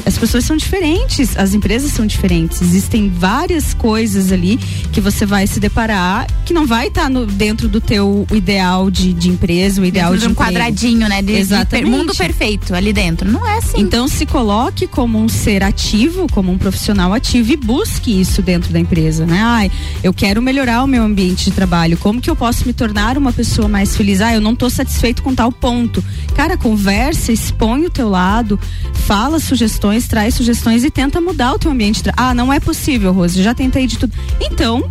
[0.06, 2.60] As pessoas são diferentes, as empresas são diferentes.
[2.62, 4.58] Existem várias coisas ali
[4.92, 9.28] que você vai se deparar que não vai estar dentro do teu ideal de, de
[9.28, 10.50] empresa, o ideal Dentro de de um emprego.
[10.52, 11.22] quadradinho, né?
[11.22, 11.90] De, de per- Exatamente.
[11.90, 13.30] mundo perfeito ali dentro.
[13.30, 13.80] Não é assim.
[13.80, 18.72] Então se coloque como um ser ativo, como um profissional ativo e busque isso dentro
[18.72, 19.40] da empresa, né?
[19.42, 19.70] Ai,
[20.02, 21.96] eu quero melhorar o meu ambiente de trabalho.
[21.98, 24.20] Como que eu posso me tornar uma pessoa mais feliz?
[24.20, 26.02] Ah, eu não estou satisfeito com tal ponto.
[26.34, 28.58] Cara, conversa, expõe o teu lado,
[29.06, 32.02] fala sugestões, traz sugestões e tenta mudar o teu ambiente.
[32.16, 34.12] Ah, não é possível, Rose, já tentei de tudo.
[34.40, 34.90] Então,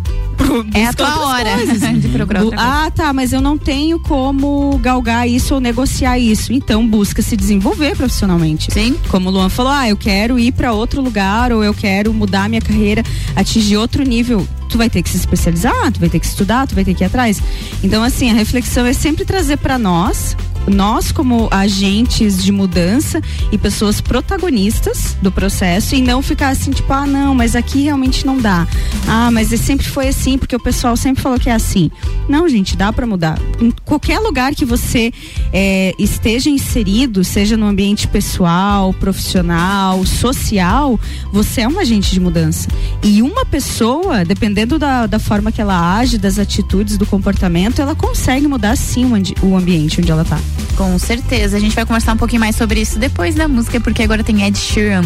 [0.74, 1.50] É a tua hora
[1.98, 2.56] de procurar coisa.
[2.58, 6.52] ah, tá, mas eu não tenho como galgar isso ou negociar isso.
[6.52, 8.72] Então busca se desenvolver profissionalmente.
[8.72, 8.96] Sim.
[9.08, 12.48] Como o Luan falou, ah, eu quero ir para outro lugar ou eu quero mudar
[12.48, 13.02] minha carreira,
[13.36, 14.46] atingir outro nível.
[14.70, 17.02] Tu vai ter que se especializar, tu vai ter que estudar, tu vai ter que
[17.04, 17.42] ir atrás.
[17.82, 23.58] Então, assim, a reflexão é sempre trazer para nós nós como agentes de mudança e
[23.58, 28.38] pessoas protagonistas do processo e não ficar assim, tipo, ah, não, mas aqui realmente não
[28.38, 28.66] dá.
[29.06, 31.90] Ah, mas sempre foi assim, porque o pessoal sempre falou que é assim.
[32.28, 33.38] Não, gente, dá para mudar.
[33.60, 35.12] Em qualquer lugar que você
[35.52, 40.98] é, esteja inserido, seja no ambiente pessoal, profissional, social,
[41.32, 42.68] você é um agente de mudança.
[43.02, 47.94] E uma pessoa, dependendo da, da forma que ela age, das atitudes, do comportamento, ela
[47.94, 49.10] consegue mudar sim
[49.42, 50.38] o ambiente onde ela tá.
[50.76, 51.56] Com certeza.
[51.56, 54.42] A gente vai conversar um pouquinho mais sobre isso depois da música, porque agora tem
[54.44, 55.04] Ed Sheeran.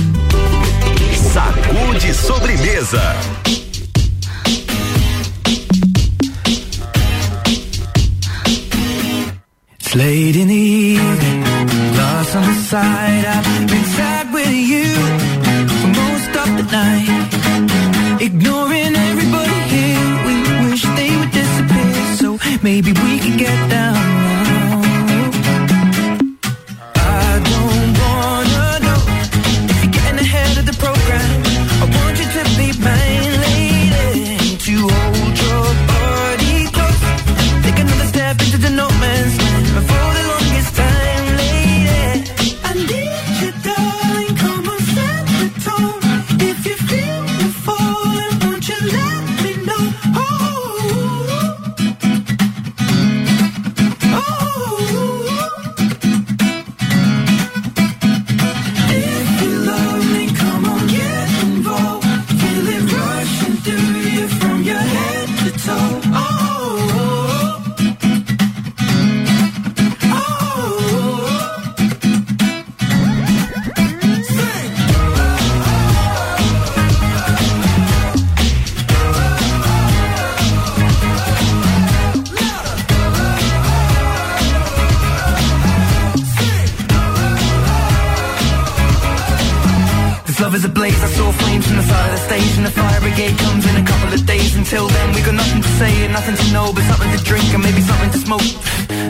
[1.32, 3.02] Sacude sobremesa.
[9.80, 11.44] It's late in the evening,
[11.96, 13.24] lost on the side.
[13.26, 15.13] I've been sad with you
[90.34, 90.98] This love is a blaze.
[90.98, 93.78] I saw flames from the side of the stage, and the fire brigade comes in
[93.78, 94.58] a couple of days.
[94.58, 97.46] Until then, we got nothing to say and nothing to know, but something to drink
[97.54, 98.42] and maybe something to smoke.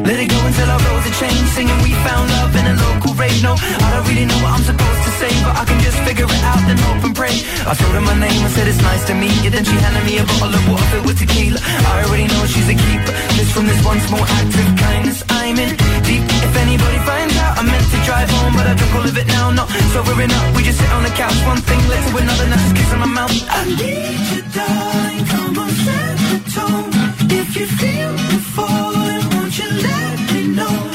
[0.04, 1.48] Let it go until our roads are changed.
[1.56, 3.40] Singing, we found love in a local rave.
[3.40, 6.28] No, I don't really know what I'm supposed to say, but I can just figure
[6.28, 7.40] it out and hope and pray.
[7.64, 9.48] I told her my name and said it's nice to meet you.
[9.48, 11.56] Then she handed me a bottle of water filled with tequila.
[11.56, 13.16] I already know she's a keeper.
[13.32, 15.72] Just from this one small act of kindness, I'm in
[16.04, 16.20] deep.
[16.20, 19.24] If anybody finds out, I meant to drive home, but I drunk all of it
[19.32, 19.56] now.
[19.56, 20.52] Not sobering up.
[20.52, 23.06] We just sit on the couch, one thing led to another, now just kissing my
[23.06, 23.32] mouth.
[23.48, 25.24] I need you, darling.
[25.32, 26.90] Come on, set the tone.
[27.30, 30.93] If you feel the falling, won't you let me know?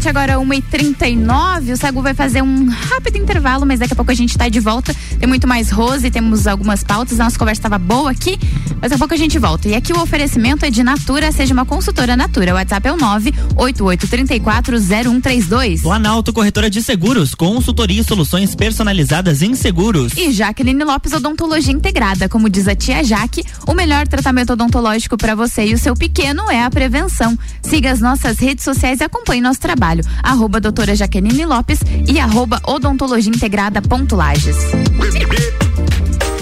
[0.00, 1.72] RC7 agora 1h39.
[1.72, 4.58] O Sagu vai fazer um rápido intervalo, mas daqui a pouco a gente tá de
[4.58, 4.92] volta.
[5.18, 7.20] Tem muito mais Rose, temos algumas pautas.
[7.20, 8.38] A nossa conversa estava boa aqui,
[8.80, 9.68] mas daqui a pouco a gente volta.
[9.68, 12.52] E aqui o oferecimento é de Natura, seja uma consultora Natura.
[12.52, 15.82] O WhatsApp é o 988340132.
[15.82, 20.14] Planalto Corretora de Seguros, consultoria e soluções personalizadas em seguros.
[20.16, 22.26] E Jaqueline Lopes Odontologia Integrada.
[22.28, 26.50] Como diz a tia Jaque, o melhor tratamento odontológico para você e o seu pequeno
[26.50, 27.38] é a prevenção.
[27.62, 30.04] Siga as nossas redes sociais e acompanhe nosso trabalho.
[30.22, 31.78] Arroba doutora Jaqueline Lopes
[32.08, 34.56] e arroba odontologia integrada ponto Lages.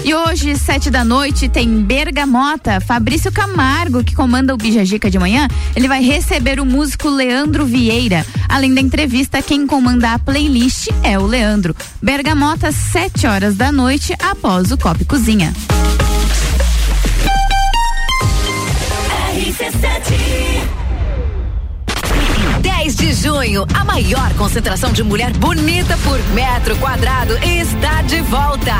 [0.03, 2.81] E hoje, sete da noite, tem Bergamota.
[2.81, 8.25] Fabrício Camargo, que comanda o Bijagica de manhã, ele vai receber o músico Leandro Vieira.
[8.47, 11.75] Além da entrevista, quem comanda a playlist é o Leandro.
[12.01, 15.53] Bergamota, sete horas da noite, após o Copo Cozinha.
[19.39, 20.17] RC7
[22.59, 28.73] 10 de junho, a maior concentração de mulher bonita por metro quadrado está de volta.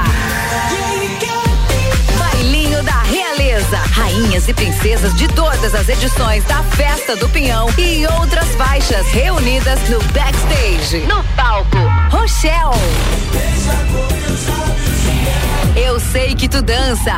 [2.18, 3.78] Bailinho da Realeza.
[3.94, 9.80] Rainhas e princesas de todas as edições da Festa do Pinhão e outras faixas reunidas
[9.88, 11.06] no backstage.
[11.08, 11.78] No palco,
[12.12, 12.76] Rochelle.
[15.78, 17.18] Eu sei que tu dança.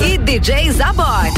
[0.00, 1.32] E DJ Zabot.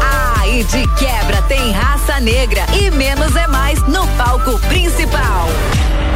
[0.00, 5.48] Ah, e de quebra tem raça negra e menos é mais no palco principal.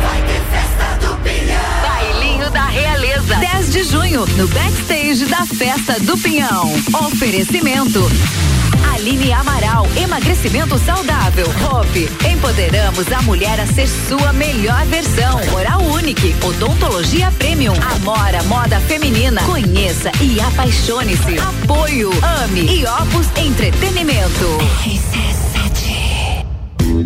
[0.02, 1.58] Vai ter festa do Pinhão.
[1.82, 3.34] Bailinho da Realeza.
[3.36, 6.72] 10 de junho, no backstage da Festa do Pinhão.
[7.06, 8.08] Oferecimento.
[8.92, 11.46] Aline Amaral, emagrecimento saudável.
[11.70, 15.40] Hope, empoderamos a mulher a ser sua melhor versão.
[15.54, 17.74] Oral Unique, odontologia premium.
[17.94, 19.42] Amora, moda feminina.
[19.42, 21.38] Conheça e apaixone-se.
[21.38, 22.10] Apoio,
[22.42, 24.58] ame e Opus Entretenimento.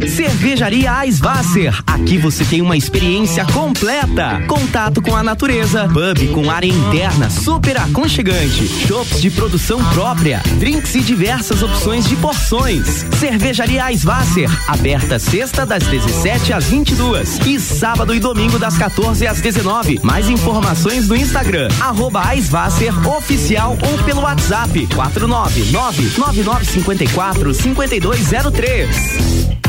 [0.09, 1.75] Cervejaria Eisvasser.
[1.87, 4.43] Aqui você tem uma experiência completa.
[4.47, 10.95] Contato com a natureza, pub com área interna super aconchegante, shops de produção própria, drinks
[10.95, 13.07] e diversas opções de porções.
[13.19, 19.41] Cervejaria Eisvasser, aberta sexta das 17 às 22 e sábado e domingo das 14 às
[19.41, 20.01] 19.
[20.03, 29.62] Mais informações no Instagram arroba Eisvasser oficial ou pelo WhatsApp 499 9954 5203.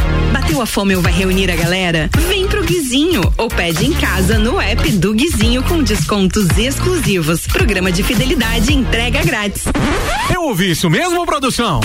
[0.43, 2.09] Bateu a fome ou vai reunir a galera?
[2.27, 7.47] Vem pro Guizinho ou pede em casa no app do Guizinho com descontos exclusivos.
[7.47, 9.63] Programa de fidelidade entrega grátis.
[10.29, 11.79] Eu ouvi isso mesmo, produção?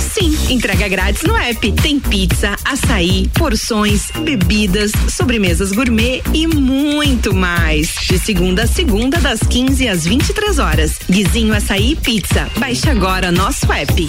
[0.00, 1.72] Sim, entrega grátis no app.
[1.80, 7.94] Tem pizza, açaí, porções, bebidas, sobremesas gourmet e muito mais.
[8.08, 10.98] De segunda a segunda, das 15 às 23 horas.
[11.08, 12.50] Guizinho Açaí e Pizza.
[12.58, 14.08] Baixe agora nosso app.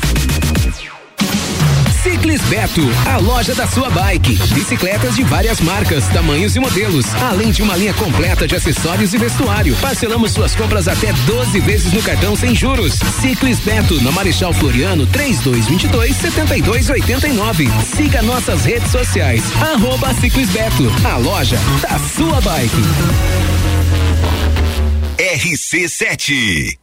[2.04, 4.36] Ciclis Beto, a loja da sua bike.
[4.54, 9.18] Bicicletas de várias marcas, tamanhos e modelos, além de uma linha completa de acessórios e
[9.18, 9.74] vestuário.
[9.78, 12.96] Parcelamos suas compras até 12 vezes no cartão sem juros.
[13.22, 17.72] Ciclis Beto, na Marechal Floriano, 3222 7289.
[17.96, 19.42] Siga nossas redes sociais.
[19.62, 22.84] Arroba Ciclis Beto, a loja da sua bike.
[25.18, 26.83] RC7.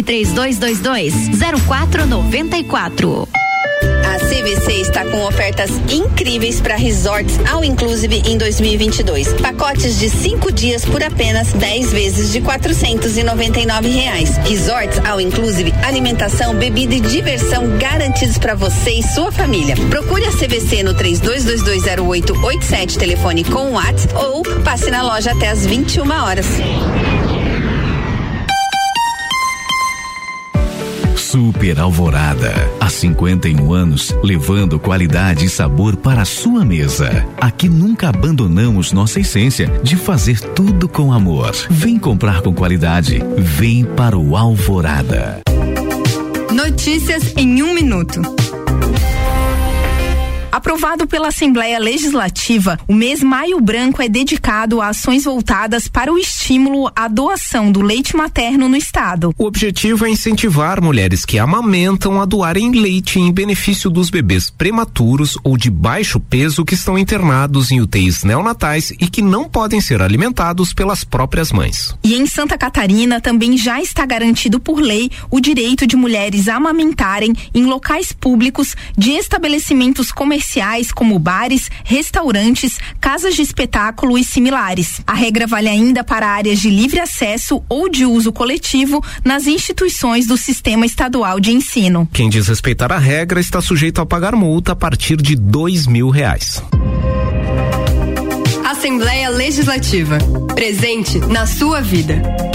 [0.03, 1.13] 3222
[1.67, 3.27] 0494.
[4.11, 9.35] A CVC está com ofertas incríveis para resorts ao inclusive em 2022.
[9.35, 14.35] Pacotes de cinco dias por apenas 10 vezes de 499 reais.
[14.37, 19.77] Resorts ao inclusive, alimentação, bebida e diversão garantidos para você e sua família.
[19.89, 26.11] Procure a CVC no 32220887 telefone com WhatsApp ou passe na loja até às 21
[26.11, 26.47] horas.
[31.31, 32.51] Super Alvorada.
[32.77, 37.25] Há 51 anos, levando qualidade e sabor para a sua mesa.
[37.39, 41.53] Aqui nunca abandonamos nossa essência de fazer tudo com amor.
[41.69, 43.23] Vem comprar com qualidade.
[43.37, 45.39] Vem para o Alvorada.
[46.53, 48.21] Notícias em um minuto.
[50.51, 56.17] Aprovado pela Assembleia Legislativa, o mês Maio Branco é dedicado a ações voltadas para o
[56.17, 59.33] estímulo à doação do leite materno no estado.
[59.37, 65.37] O objetivo é incentivar mulheres que amamentam a doarem leite em benefício dos bebês prematuros
[65.41, 70.01] ou de baixo peso que estão internados em UTIs neonatais e que não podem ser
[70.01, 71.95] alimentados pelas próprias mães.
[72.03, 77.33] E em Santa Catarina também já está garantido por lei o direito de mulheres amamentarem
[77.53, 80.41] em locais públicos de estabelecimentos comerciais
[80.93, 84.99] como bares, restaurantes, casas de espetáculo e similares.
[85.07, 90.27] A regra vale ainda para áreas de livre acesso ou de uso coletivo nas instituições
[90.27, 92.07] do sistema estadual de ensino.
[92.11, 96.61] Quem desrespeitar a regra está sujeito a pagar multa a partir de dois mil reais.
[98.65, 100.17] Assembleia Legislativa.
[100.55, 102.50] Presente na sua vida.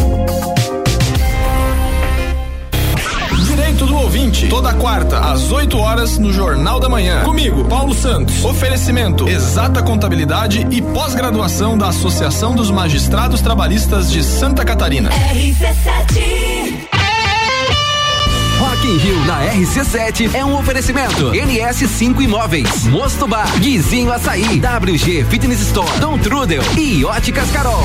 [3.67, 7.25] Direito do ouvinte, toda quarta, às 8 horas, no Jornal da Manhã.
[7.25, 8.45] Comigo, Paulo Santos.
[8.45, 15.11] Oferecimento, exata contabilidade e pós-graduação da Associação dos Magistrados Trabalhistas de Santa Catarina.
[18.61, 21.33] Rock in Rio na RC7 é um oferecimento.
[21.33, 27.85] NS5 Imóveis, Mosto Bar, Guizinho Açaí, WG Fitness Store, Dom Trudel e Óticas Carol.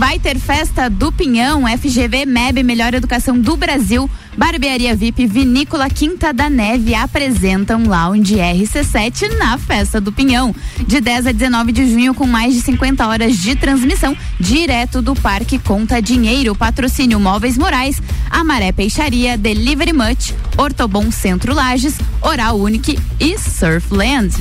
[0.00, 6.32] Vai ter festa do Pinhão, FGV MEB Melhor Educação do Brasil, Barbearia VIP Vinícola Quinta
[6.32, 12.14] da Neve apresentam Lounge RC7 na festa do Pinhão, de 10 a 19 de junho
[12.14, 18.00] com mais de 50 horas de transmissão direto do Parque Conta Dinheiro, patrocínio Móveis Morais,
[18.30, 24.34] Amaré Peixaria, Delivery Much, Ortobon Centro Lages, Oral Unique e Surfland.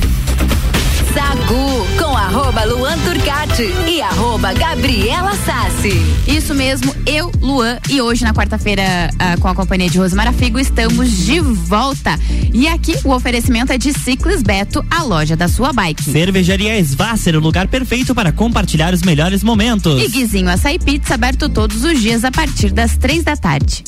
[1.14, 5.94] Sagu com arroba Luan Turcati e arroba Gabriela Sassi.
[6.28, 10.60] Isso mesmo, eu, Luan, e hoje na quarta-feira, ah, com a companhia de Rosemara Figo,
[10.60, 12.20] estamos de volta.
[12.54, 16.04] E aqui o oferecimento é de Ciclis Beto, a loja da sua bike.
[16.04, 20.02] Cervejaria Svasser, o lugar perfeito para compartilhar os melhores momentos.
[20.02, 23.84] E Guizinho Açaí Pizza, aberto todos os dias a partir das três da tarde.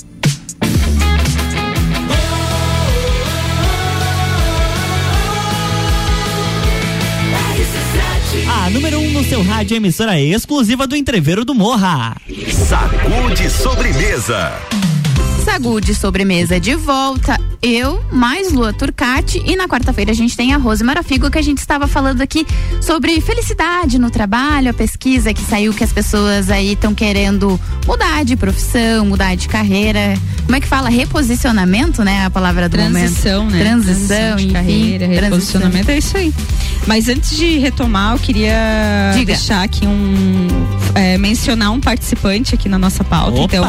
[9.22, 12.16] No seu rádio, emissora exclusiva do Entreveiro do Morra.
[12.68, 14.60] Sacude sobremesa.
[15.46, 17.51] Sagu de sobremesa de volta.
[17.62, 19.42] Eu, mais Lua Turcati.
[19.46, 22.46] E na quarta-feira a gente tem a Rose Marafigo, que a gente estava falando aqui
[22.82, 28.26] sobre felicidade no trabalho, a pesquisa que saiu que as pessoas aí estão querendo mudar
[28.26, 30.16] de profissão, mudar de carreira.
[30.44, 30.90] Como é que fala?
[30.90, 32.26] Reposicionamento, né?
[32.26, 33.56] A palavra do Transição, momento.
[33.58, 33.64] né?
[33.64, 35.22] Transição, de enfim, carreira, transição.
[35.30, 36.34] reposicionamento, é isso aí.
[36.88, 39.34] Mas antes de retomar, eu queria Diga.
[39.36, 40.48] deixar aqui um.
[40.96, 43.40] é, mencionar um participante aqui na nossa pauta.
[43.40, 43.44] Opa.
[43.44, 43.64] Então,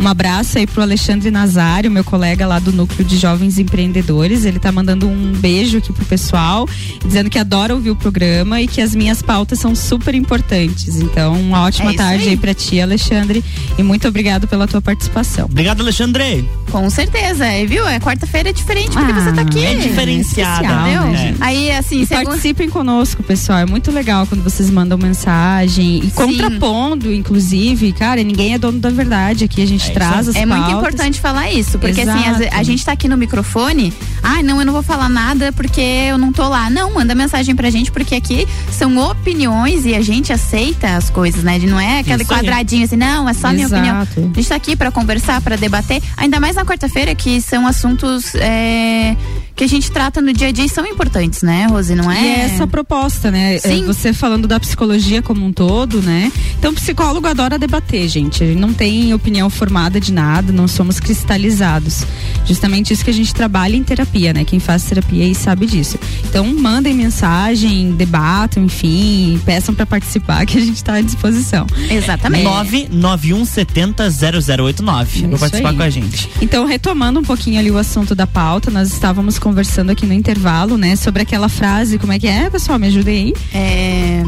[0.00, 4.44] um abraço aí pro Alexandre Nazário, meu colega lá do Núcleo de Jovens Empreendedores.
[4.44, 6.68] Ele tá mandando um beijo aqui pro pessoal,
[7.04, 10.96] dizendo que adora ouvir o programa e que as minhas pautas são super importantes.
[11.00, 12.30] Então, uma ótima É tarde aí.
[12.30, 13.44] aí pra ti, Alexandre,
[13.78, 15.46] e muito obrigado pela tua participação.
[15.46, 16.48] Obrigado, Alexandre.
[16.70, 17.86] Com certeza, e viu?
[17.86, 19.64] É quarta-feira é diferente porque você tá aqui.
[19.64, 21.02] é diferenciada, Entendeu?
[21.12, 21.34] né?
[21.40, 23.58] Aí, assim, E segundo- participem conosco, pessoal.
[23.60, 28.90] É muito legal quando vocês mandam mensagem e contrapondo, inclusive, cara, ninguém é dono da
[28.90, 29.44] verdade.
[29.44, 30.78] Aqui a gente traz as É muito pautas.
[30.78, 32.44] importante falar isso, porque assim, Exato.
[32.44, 35.80] às- a, gente tá aqui no microfone, ah, não, eu não vou falar nada porque
[35.80, 36.70] eu não tô lá.
[36.70, 41.42] Não, manda mensagem pra gente, porque aqui são opiniões e a gente aceita as coisas,
[41.42, 41.58] né?
[41.58, 44.02] Não é aquele Isso quadradinho assim, não, é só a minha opinião.
[44.02, 44.20] Exato.
[44.20, 48.34] A gente tá aqui pra conversar, pra debater, ainda mais na quarta-feira, que são assuntos
[48.36, 49.16] é,
[49.54, 51.94] que a gente trata no dia a dia e são importantes, né, Rose?
[51.94, 52.20] Não é?
[52.20, 53.58] E é essa a proposta, né?
[53.58, 53.82] Sim.
[53.82, 56.30] É Você falando da psicologia como um todo, né?
[56.58, 58.44] Então, psicólogo adora debater, gente.
[58.44, 62.04] Ele não tem opinião formada de nada, não somos cristalizados.
[62.44, 64.44] Justamente isso que a gente trabalha em terapia, né?
[64.44, 65.98] Quem faz terapia aí sabe disso.
[66.24, 71.66] Então, mandem mensagem, debatam, enfim, peçam para participar que a gente tá à disposição.
[71.90, 72.44] Exatamente.
[72.90, 75.28] 991700089.
[75.28, 75.76] Vou participar aí.
[75.76, 76.30] com a gente.
[76.40, 80.76] Então, retomando um pouquinho ali o assunto da pauta, nós estávamos conversando aqui no intervalo,
[80.76, 82.78] né, sobre aquela frase, como é que é, pessoal?
[82.78, 83.32] Me ajudem aí.
[83.52, 84.22] É...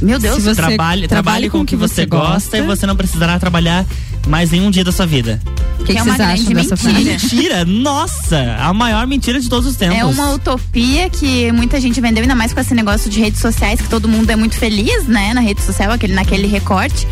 [0.00, 3.36] Meu Deus, Se você trabalhe, trabalhe com o que você gosta, e você não precisará
[3.38, 3.84] trabalhar
[4.26, 5.40] mais nenhum dia da sua vida.
[5.80, 7.18] O que, Que é que uma vocês acham grande dessa mentira.
[7.18, 7.34] frase?
[7.36, 7.64] Mentira!
[7.64, 8.56] Nossa!
[8.58, 9.96] A maior mentira de todos os tempos.
[9.96, 13.80] É uma utopia que muita gente vendeu, ainda mais com esse negócio de redes sociais,
[13.80, 17.06] que todo mundo é muito feliz, né, na rede social, aquele, naquele recorte.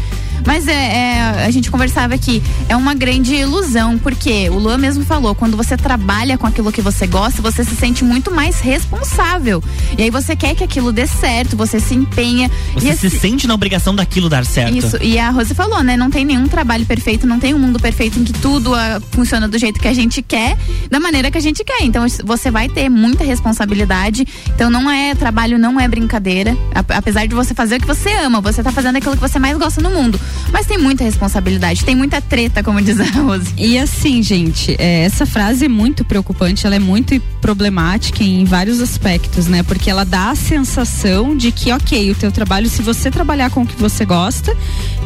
[0.44, 5.04] Mas é, é, a gente conversava aqui, é uma grande ilusão, porque o Luan mesmo
[5.04, 9.62] falou, quando você trabalha com aquilo que você gosta, você se sente muito mais responsável.
[9.98, 12.50] E aí você quer que aquilo dê certo, você se empenha.
[12.74, 14.76] Você se esse- sente na obrigação daquilo dar certo.
[14.76, 15.96] Isso, e a Rose falou, né?
[15.96, 19.48] Não tem nenhum trabalho perfeito, não tem um mundo perfeito em que tudo ah, funciona
[19.48, 20.56] do jeito que a gente quer,
[20.90, 21.82] da maneira que a gente quer.
[21.82, 24.26] Então você vai ter muita responsabilidade.
[24.54, 26.56] Então não é trabalho, não é brincadeira.
[26.74, 29.38] A- apesar de você fazer o que você ama, você tá fazendo aquilo que você
[29.38, 30.20] mais gosta no mundo.
[30.52, 33.52] Mas tem muita responsabilidade, tem muita treta, como diz a Rose.
[33.56, 38.80] E assim, gente, é, essa frase é muito preocupante, ela é muito problemática em vários
[38.80, 39.62] aspectos, né?
[39.62, 43.62] Porque ela dá a sensação de que, ok, o teu trabalho, se você trabalhar com
[43.62, 44.56] o que você gosta,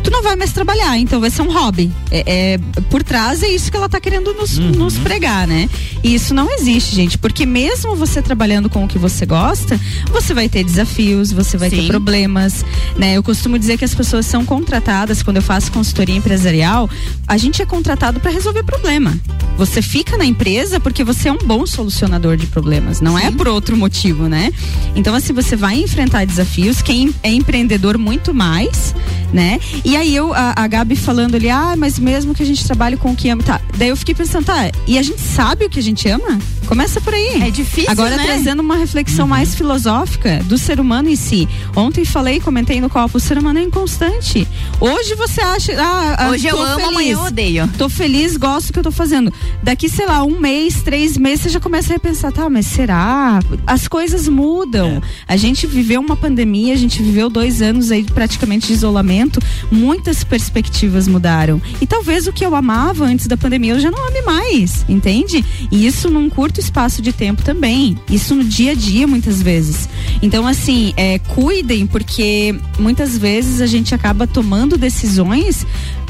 [0.03, 1.91] tu não vai mais trabalhar, então vai ser um hobby.
[2.11, 2.59] É, é-
[2.91, 5.69] por trás é isso que ela tá querendo nos, nos pregar, né?
[6.03, 9.79] E isso não existe, gente, porque mesmo você trabalhando com o que você gosta,
[10.11, 11.89] você vai ter desafios, você vai ter Sim.
[11.89, 12.65] problemas,
[12.97, 13.15] né?
[13.17, 16.89] Eu costumo dizer que as pessoas são contratadas quando eu faço consultoria empresarial,
[17.27, 19.19] a gente é contratado para resolver problema.
[19.57, 23.49] Você fica na empresa porque você é um bom solucionador de problemas, não é por
[23.49, 24.53] outro motivo, né?
[24.95, 28.95] Então assim, você vai enfrentar desafios, quem é empreendedor muito mais,
[29.33, 29.59] né?
[29.85, 32.97] E aí eu, a, a Gabi falando ali, ah, mas mesmo que a gente trabalhe
[32.97, 33.61] com o que ama, tá.
[33.77, 36.39] Daí eu fiquei pensando, tá, e a gente sabe o que a gente ama?
[36.67, 37.43] Começa por aí.
[37.43, 38.25] É difícil, Agora né?
[38.25, 41.49] trazendo uma reflexão mais filosófica do ser humano em si.
[41.75, 44.47] Ontem falei, comentei no copo, o ser humano é inconstante.
[44.81, 45.00] Hoje
[45.31, 46.89] você acha, ah, ah, Hoje eu amo, feliz.
[46.89, 47.71] amanhã eu odeio.
[47.79, 49.33] Tô feliz, gosto do que eu tô fazendo.
[49.63, 53.41] Daqui, sei lá, um mês, três meses, você já começa a repensar, tá, mas será?
[53.67, 55.03] As coisas mudam.
[55.27, 59.41] A gente viveu uma pandemia, a gente viveu dois anos aí praticamente de isolamento,
[59.71, 61.61] muitas perspectivas mudaram.
[61.81, 65.45] E talvez o que eu amava antes da pandemia eu já não ame mais, entende?
[65.71, 67.99] E isso num curto espaço de tempo também.
[68.09, 69.89] Isso no dia a dia, muitas vezes.
[70.23, 74.90] Então, assim, é, cuidem, porque muitas vezes a gente acaba tomando decisões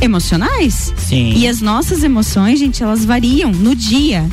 [0.01, 0.93] emocionais.
[0.97, 1.35] Sim.
[1.37, 4.29] E as nossas emoções, gente, elas variam no dia.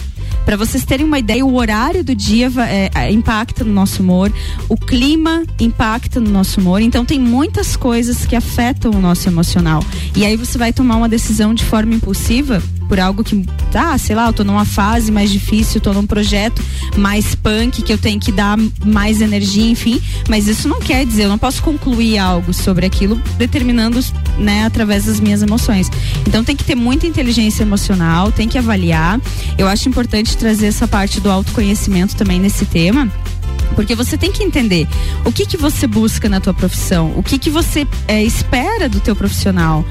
[0.45, 4.31] Para vocês terem uma ideia, o horário do dia é, é, impacta no nosso humor,
[4.69, 6.81] o clima impacta no nosso humor.
[6.81, 9.83] Então tem muitas coisas que afetam o nosso emocional.
[10.15, 14.15] E aí você vai tomar uma decisão de forma impulsiva por algo que, tá, sei
[14.15, 16.61] lá, eu tô numa fase mais difícil, tô num projeto
[16.97, 20.01] mais punk que eu tenho que dar mais energia, enfim.
[20.29, 23.99] Mas isso não quer dizer, eu não posso concluir algo sobre aquilo determinando,
[24.37, 25.89] né, através das minhas emoções.
[26.27, 29.19] Então tem que ter muita inteligência emocional, tem que avaliar.
[29.57, 33.11] Eu acho importante trazer essa parte do autoconhecimento também nesse tema.
[33.75, 34.87] Porque você tem que entender
[35.25, 38.99] o que que você busca na tua profissão, o que que você é, espera do
[38.99, 39.85] teu profissional,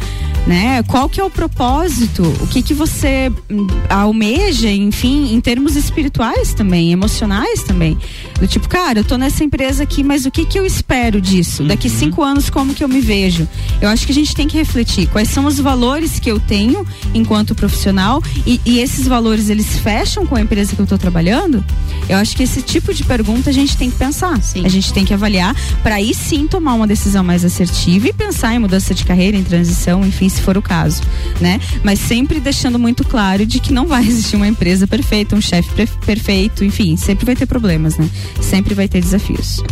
[0.47, 0.83] né?
[0.85, 6.55] Qual que é o propósito, o que que você hum, almeja, enfim, em termos espirituais
[6.55, 7.99] também, emocionais também.
[8.39, 11.65] Do tipo, cara, eu tô nessa empresa aqui, mas o que que eu espero disso?
[11.65, 13.49] Daqui cinco anos, como que eu me vejo?
[13.81, 16.87] Eu acho que a gente tem que refletir quais são os valores que eu tenho
[17.15, 21.65] enquanto profissional e, e esses valores, eles fecham com a empresa que eu tô trabalhando?
[22.09, 24.39] Eu acho que esse tipo de pergunta a gente tem que pensar.
[24.65, 28.55] A gente tem que avaliar para aí sim tomar uma decisão mais assertiva e pensar
[28.55, 31.03] em mudança de carreira, em transição, enfim, se for o caso,
[31.41, 31.61] né?
[31.83, 35.71] Mas sempre deixando muito claro de que não vai existir uma empresa perfeita, um chefe
[36.05, 38.09] perfeito, enfim, sempre vai ter problemas, né?
[38.41, 39.63] Sempre vai ter desafios.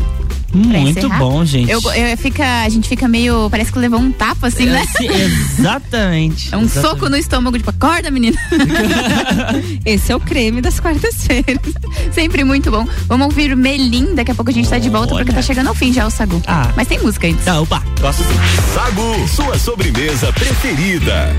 [0.55, 1.71] Muito bom, gente.
[1.71, 3.49] Eu, eu fica, a gente fica meio.
[3.51, 4.85] Parece que levou um tapa assim, né?
[4.97, 6.45] Sim, exatamente.
[6.55, 6.95] É um exatamente.
[6.95, 8.37] soco no estômago, tipo, acorda, menina.
[9.85, 11.59] Esse é o creme das quartas-feiras.
[12.13, 12.87] Sempre muito bom.
[13.07, 15.75] Vamos ouvir Melim, daqui a pouco a gente tá de volta, porque tá chegando ao
[15.75, 16.41] fim já o Sagu.
[16.47, 16.71] Ah.
[16.77, 17.45] Mas tem música antes.
[17.45, 18.35] Tá, opa, gosto sim.
[18.75, 21.35] Sagu, sua sobremesa preferida.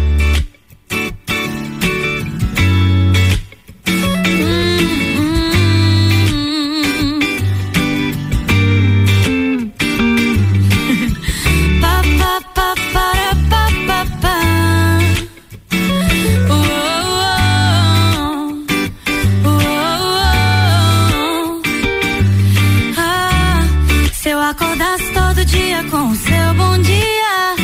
[24.50, 27.56] Acordasse todo dia com o seu bom dia,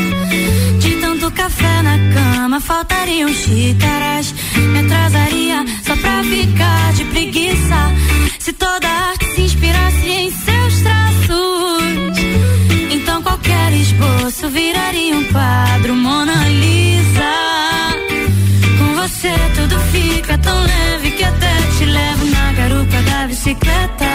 [0.79, 4.33] de tanto café na cama, faltariam xícaras.
[4.55, 7.75] Me atrasaria só pra ficar de preguiça.
[8.39, 12.17] Se toda arte se inspirasse em seus traços.
[12.89, 16.70] Então qualquer esboço viraria um quadro Mona Lisa.
[19.21, 24.05] Você tudo fica tão leve que até te levo na garupa da bicicleta.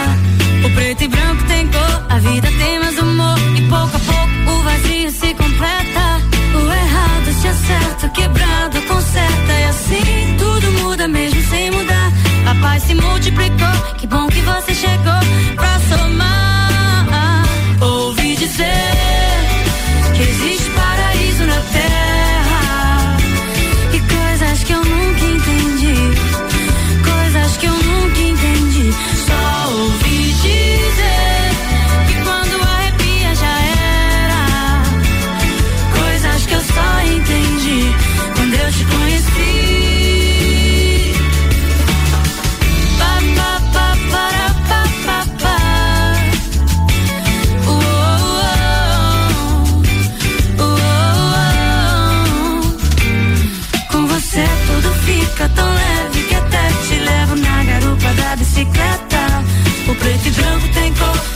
[0.65, 3.39] O preto e branco tem cor, a vida tem mais humor.
[3.57, 6.21] E pouco a pouco o vazio se completa.
[6.57, 9.53] O errado se acerta, o quebrado conserta.
[9.53, 12.13] E assim tudo muda mesmo sem mudar.
[12.45, 16.46] A paz se multiplicou, que bom que você chegou pra somar.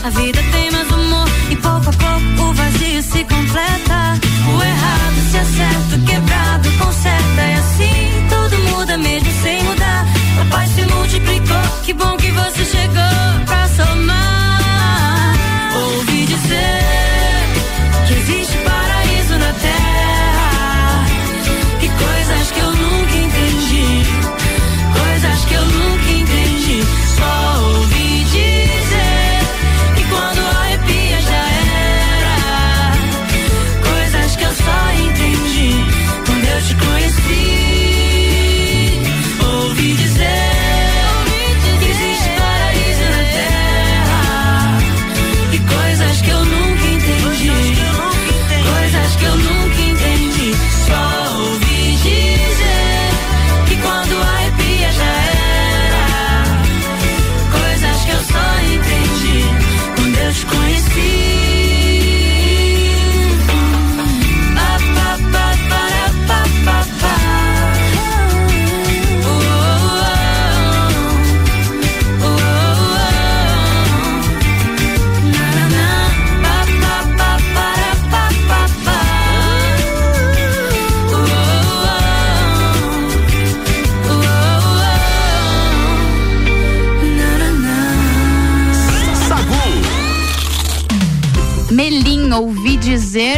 [0.05, 1.29] A vida tem mais humor.
[1.51, 4.19] E pouco a pouco o vazio se completa.
[4.49, 7.43] O errado se acerta, o quebrado conserta.
[7.43, 10.07] E assim tudo muda mesmo sem mudar.
[10.41, 12.50] A paz se multiplicou, que bom que você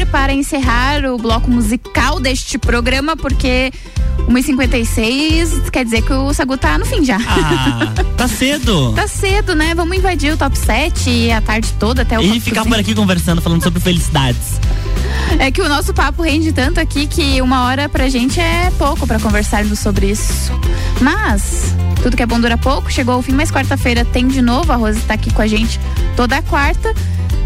[0.03, 3.73] dizer para encerrar o bloco musical deste programa, porque
[4.29, 7.19] 1h56 quer dizer que o Sagu tá no fim já.
[7.27, 8.93] Ah, tá cedo.
[9.03, 9.75] Tá cedo, né?
[9.75, 12.69] Vamos invadir o top 7 a tarde toda até o E ficar 5.
[12.75, 14.61] por aqui conversando, falando sobre felicidades.
[15.39, 19.07] É que o nosso papo rende tanto aqui que uma hora pra gente é pouco
[19.07, 20.53] pra conversarmos sobre isso.
[21.01, 24.73] Mas, tudo que é bom dura pouco, chegou ao fim, mas quarta-feira tem de novo.
[24.73, 25.81] A Rose tá aqui com a gente
[26.17, 26.95] toda quarta.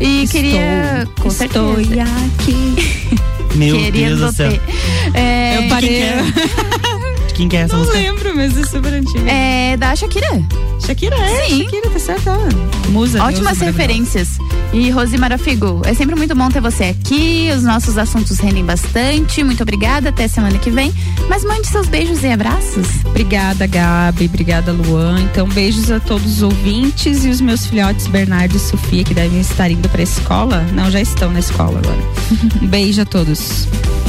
[0.00, 1.08] E Estou, queria.
[1.20, 2.02] Com estou certeza.
[2.42, 3.16] aqui.
[3.56, 4.52] Meu Querendo Deus do céu.
[5.14, 6.02] É, Eu parei.
[7.28, 7.98] De quem que é essa Não música?
[7.98, 9.26] lembro, mas é super antigo.
[9.26, 10.42] É da Shakira.
[10.84, 11.46] Shakira, é.
[11.46, 11.64] Sim.
[11.64, 12.30] Shakira, tá certo.
[12.90, 13.22] Musa.
[13.24, 14.28] Ótimas referências.
[14.72, 17.50] E Rose Marafigo, é sempre muito bom ter você aqui.
[17.56, 19.42] Os nossos assuntos rendem bastante.
[19.42, 20.10] Muito obrigada.
[20.10, 20.92] Até semana que vem.
[21.28, 22.86] Mas mande seus beijos e abraços.
[23.04, 24.26] Obrigada, Gabi.
[24.26, 25.20] Obrigada, Luan.
[25.20, 29.40] Então, beijos a todos os ouvintes e os meus filhotes Bernardo e Sofia, que devem
[29.40, 30.62] estar indo pra escola.
[30.72, 31.96] Não, já estão na escola agora.
[32.60, 33.68] Um beijo a todos.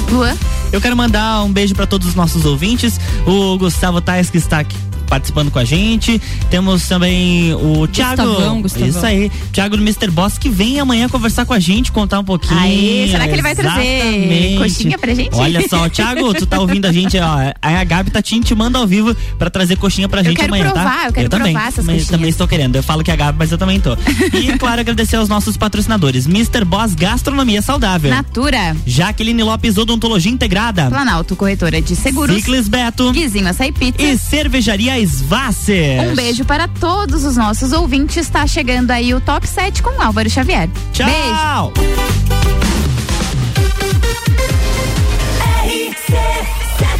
[0.09, 0.35] Luan?
[0.71, 2.99] Eu quero mandar um beijo para todos os nossos ouvintes.
[3.25, 4.77] O Gustavo Tais, que está aqui
[5.07, 6.21] participando com a gente.
[6.49, 8.23] Temos também o Thiago.
[8.23, 8.87] Gustavão, Gustavão.
[8.89, 9.31] Isso aí.
[9.51, 10.09] Thiago do Mr.
[10.11, 12.59] Boss, que vem amanhã conversar com a gente, contar um pouquinho.
[12.59, 14.57] Aê, será que ele vai trazer Exatamente.
[14.57, 15.35] coxinha pra gente?
[15.35, 17.53] Olha só, Thiago, tu tá ouvindo a gente, ó.
[17.61, 20.71] A Gabi tá te intimando ao vivo pra trazer coxinha pra Eu gente amanhã, tá?
[20.73, 22.07] provar, eu quero também, provar essas também, coxinhas.
[22.09, 22.75] também estou querendo.
[22.75, 23.93] Eu falo que é a Gabi, mas eu também tô.
[24.33, 26.25] E, claro, agradecer aos nossos patrocinadores.
[26.25, 26.63] Mr.
[26.65, 28.09] Boss Gastronomia Saudável.
[28.11, 28.75] Natura.
[28.85, 30.87] Jaqueline Lopes Odontologia Integrada.
[30.89, 32.35] Planalto, corretora de seguros.
[32.35, 33.11] Ciclis Beto.
[33.11, 34.01] Guizinho Açaí Pizza.
[34.01, 36.01] E Cervejaria Svasser.
[36.09, 38.17] Um beijo para todos os nossos ouvintes.
[38.17, 40.69] Está chegando aí o Top 7 com Álvaro Xavier.
[40.93, 41.71] Tchau.
[41.73, 42.07] Beijo.